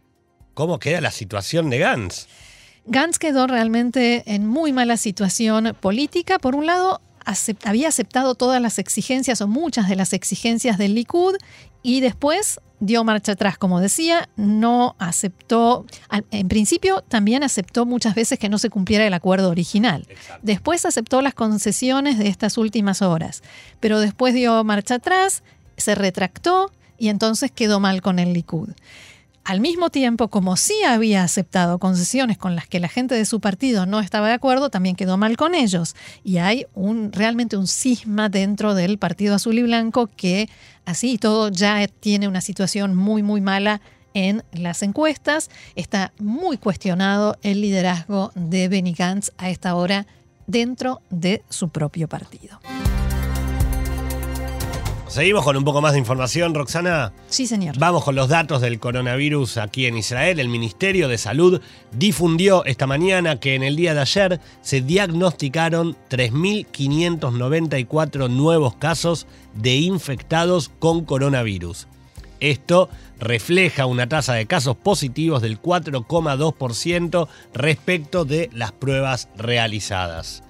¿cómo 0.54 0.80
queda 0.80 1.00
la 1.00 1.12
situación 1.12 1.70
de 1.70 1.78
Gantz? 1.78 2.26
Gantz 2.86 3.18
quedó 3.18 3.46
realmente 3.46 4.22
en 4.26 4.46
muy 4.46 4.72
mala 4.72 4.96
situación 4.96 5.76
política. 5.80 6.38
Por 6.38 6.54
un 6.54 6.66
lado, 6.66 7.00
había 7.64 7.88
aceptado 7.88 8.34
todas 8.34 8.60
las 8.60 8.78
exigencias 8.78 9.40
o 9.40 9.48
muchas 9.48 9.88
de 9.88 9.96
las 9.96 10.12
exigencias 10.12 10.78
del 10.78 10.94
Likud 10.94 11.36
y 11.82 12.00
después 12.00 12.60
dio 12.80 13.04
marcha 13.04 13.32
atrás, 13.32 13.58
como 13.58 13.78
decía, 13.78 14.28
no 14.36 14.96
aceptó, 14.98 15.84
en 16.30 16.48
principio 16.48 17.02
también 17.02 17.42
aceptó 17.42 17.84
muchas 17.84 18.14
veces 18.14 18.38
que 18.38 18.48
no 18.48 18.58
se 18.58 18.70
cumpliera 18.70 19.06
el 19.06 19.14
acuerdo 19.14 19.50
original. 19.50 20.06
Después 20.42 20.86
aceptó 20.86 21.20
las 21.20 21.34
concesiones 21.34 22.18
de 22.18 22.28
estas 22.28 22.56
últimas 22.56 23.02
horas, 23.02 23.42
pero 23.80 24.00
después 24.00 24.34
dio 24.34 24.64
marcha 24.64 24.96
atrás, 24.96 25.42
se 25.76 25.94
retractó 25.94 26.72
y 26.98 27.08
entonces 27.08 27.50
quedó 27.50 27.80
mal 27.80 28.00
con 28.00 28.18
el 28.18 28.32
Likud. 28.32 28.70
Al 29.50 29.60
mismo 29.60 29.90
tiempo, 29.90 30.28
como 30.28 30.56
sí 30.56 30.84
había 30.86 31.24
aceptado 31.24 31.80
concesiones 31.80 32.38
con 32.38 32.54
las 32.54 32.68
que 32.68 32.78
la 32.78 32.86
gente 32.86 33.16
de 33.16 33.24
su 33.24 33.40
partido 33.40 33.84
no 33.84 33.98
estaba 33.98 34.28
de 34.28 34.34
acuerdo, 34.34 34.70
también 34.70 34.94
quedó 34.94 35.16
mal 35.16 35.36
con 35.36 35.56
ellos. 35.56 35.96
Y 36.22 36.36
hay 36.36 36.66
realmente 37.10 37.56
un 37.56 37.66
cisma 37.66 38.28
dentro 38.28 38.76
del 38.76 38.96
Partido 38.96 39.34
Azul 39.34 39.58
y 39.58 39.64
Blanco 39.64 40.06
que 40.06 40.48
así 40.84 41.18
todo 41.18 41.48
ya 41.48 41.84
tiene 41.88 42.28
una 42.28 42.42
situación 42.42 42.94
muy, 42.94 43.24
muy 43.24 43.40
mala 43.40 43.80
en 44.14 44.44
las 44.52 44.84
encuestas. 44.84 45.50
Está 45.74 46.12
muy 46.20 46.56
cuestionado 46.56 47.36
el 47.42 47.60
liderazgo 47.60 48.30
de 48.36 48.68
Benny 48.68 48.92
Gantz 48.92 49.32
a 49.36 49.50
esta 49.50 49.74
hora 49.74 50.06
dentro 50.46 51.02
de 51.10 51.42
su 51.48 51.70
propio 51.70 52.06
partido. 52.06 52.60
Seguimos 55.10 55.42
con 55.42 55.56
un 55.56 55.64
poco 55.64 55.82
más 55.82 55.94
de 55.94 55.98
información, 55.98 56.54
Roxana. 56.54 57.12
Sí, 57.28 57.48
señor. 57.48 57.76
Vamos 57.76 58.04
con 58.04 58.14
los 58.14 58.28
datos 58.28 58.60
del 58.60 58.78
coronavirus 58.78 59.56
aquí 59.56 59.86
en 59.86 59.96
Israel. 59.96 60.38
El 60.38 60.48
Ministerio 60.48 61.08
de 61.08 61.18
Salud 61.18 61.60
difundió 61.90 62.64
esta 62.64 62.86
mañana 62.86 63.40
que 63.40 63.56
en 63.56 63.64
el 63.64 63.74
día 63.74 63.92
de 63.92 64.02
ayer 64.02 64.38
se 64.62 64.82
diagnosticaron 64.82 65.96
3.594 66.10 68.30
nuevos 68.30 68.76
casos 68.76 69.26
de 69.52 69.78
infectados 69.78 70.70
con 70.78 71.04
coronavirus. 71.04 71.88
Esto 72.38 72.88
refleja 73.18 73.86
una 73.86 74.08
tasa 74.08 74.34
de 74.34 74.46
casos 74.46 74.76
positivos 74.76 75.42
del 75.42 75.60
4,2% 75.60 77.26
respecto 77.52 78.24
de 78.24 78.48
las 78.52 78.70
pruebas 78.70 79.28
realizadas 79.36 80.44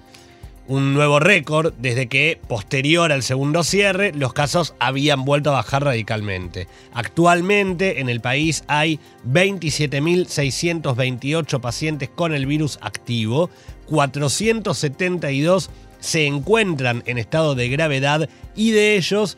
un 0.67 0.93
nuevo 0.93 1.19
récord 1.19 1.73
desde 1.77 2.07
que, 2.07 2.39
posterior 2.47 3.11
al 3.11 3.23
segundo 3.23 3.63
cierre, 3.63 4.11
los 4.13 4.33
casos 4.33 4.75
habían 4.79 5.25
vuelto 5.25 5.49
a 5.49 5.53
bajar 5.53 5.83
radicalmente. 5.83 6.67
Actualmente 6.93 7.99
en 7.99 8.07
el 8.09 8.21
país 8.21 8.63
hay 8.67 8.99
27.628 9.27 11.59
pacientes 11.59 12.09
con 12.09 12.31
el 12.33 12.45
virus 12.45 12.77
activo, 12.81 13.49
472 13.87 15.71
se 15.99 16.25
encuentran 16.25 17.01
en 17.05 17.17
estado 17.17 17.55
de 17.55 17.69
gravedad 17.69 18.29
y 18.55 18.71
de 18.71 18.97
ellos 18.97 19.37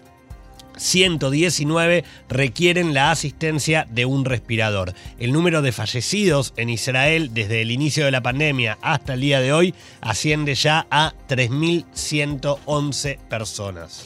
119 0.77 2.03
requieren 2.29 2.93
la 2.93 3.11
asistencia 3.11 3.85
de 3.89 4.05
un 4.05 4.25
respirador. 4.25 4.93
El 5.19 5.31
número 5.31 5.61
de 5.61 5.71
fallecidos 5.71 6.53
en 6.57 6.69
Israel 6.69 7.31
desde 7.33 7.61
el 7.61 7.71
inicio 7.71 8.05
de 8.05 8.11
la 8.11 8.21
pandemia 8.21 8.77
hasta 8.81 9.13
el 9.13 9.21
día 9.21 9.39
de 9.39 9.53
hoy 9.53 9.73
asciende 10.01 10.55
ya 10.55 10.87
a 10.89 11.13
3.111 11.27 13.17
personas. 13.29 14.05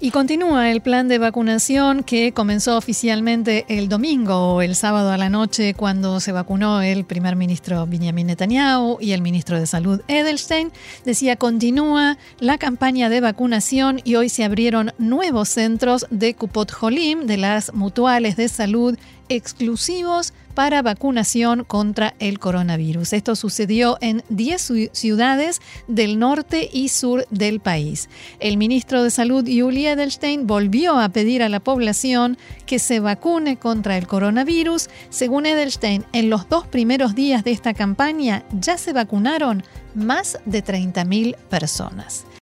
Y 0.00 0.12
continúa 0.12 0.70
el 0.70 0.80
plan 0.80 1.08
de 1.08 1.18
vacunación 1.18 2.04
que 2.04 2.30
comenzó 2.30 2.76
oficialmente 2.76 3.64
el 3.68 3.88
domingo 3.88 4.54
o 4.54 4.62
el 4.62 4.76
sábado 4.76 5.10
a 5.10 5.16
la 5.16 5.28
noche 5.28 5.74
cuando 5.74 6.20
se 6.20 6.30
vacunó 6.30 6.82
el 6.82 7.04
primer 7.04 7.34
ministro 7.34 7.84
Benjamin 7.84 8.28
Netanyahu 8.28 8.98
y 9.00 9.10
el 9.10 9.22
ministro 9.22 9.58
de 9.58 9.66
Salud 9.66 10.00
Edelstein. 10.06 10.70
Decía, 11.04 11.34
continúa 11.34 12.16
la 12.38 12.58
campaña 12.58 13.08
de 13.08 13.20
vacunación 13.20 14.00
y 14.04 14.14
hoy 14.14 14.28
se 14.28 14.44
abrieron 14.44 14.92
nuevos 14.98 15.48
centros 15.48 16.06
de 16.10 16.32
Kupot 16.32 16.70
Jolim, 16.70 17.26
de 17.26 17.36
las 17.36 17.74
mutuales 17.74 18.36
de 18.36 18.48
salud 18.48 18.96
exclusivos 19.28 20.32
para 20.58 20.82
vacunación 20.82 21.62
contra 21.62 22.14
el 22.18 22.40
coronavirus. 22.40 23.12
Esto 23.12 23.36
sucedió 23.36 23.96
en 24.00 24.24
10 24.28 24.90
ciudades 24.90 25.60
del 25.86 26.18
norte 26.18 26.68
y 26.72 26.88
sur 26.88 27.26
del 27.30 27.60
país. 27.60 28.08
El 28.40 28.56
ministro 28.56 29.04
de 29.04 29.12
Salud, 29.12 29.44
Yuli 29.44 29.86
Edelstein, 29.86 30.48
volvió 30.48 30.98
a 30.98 31.10
pedir 31.10 31.44
a 31.44 31.48
la 31.48 31.60
población 31.60 32.38
que 32.66 32.80
se 32.80 32.98
vacune 32.98 33.56
contra 33.56 33.96
el 33.96 34.08
coronavirus. 34.08 34.88
Según 35.10 35.46
Edelstein, 35.46 36.04
en 36.12 36.28
los 36.28 36.48
dos 36.48 36.66
primeros 36.66 37.14
días 37.14 37.44
de 37.44 37.52
esta 37.52 37.72
campaña 37.72 38.42
ya 38.52 38.78
se 38.78 38.92
vacunaron 38.92 39.62
más 39.94 40.38
de 40.44 40.64
30.000 40.64 41.36
personas. 41.48 42.24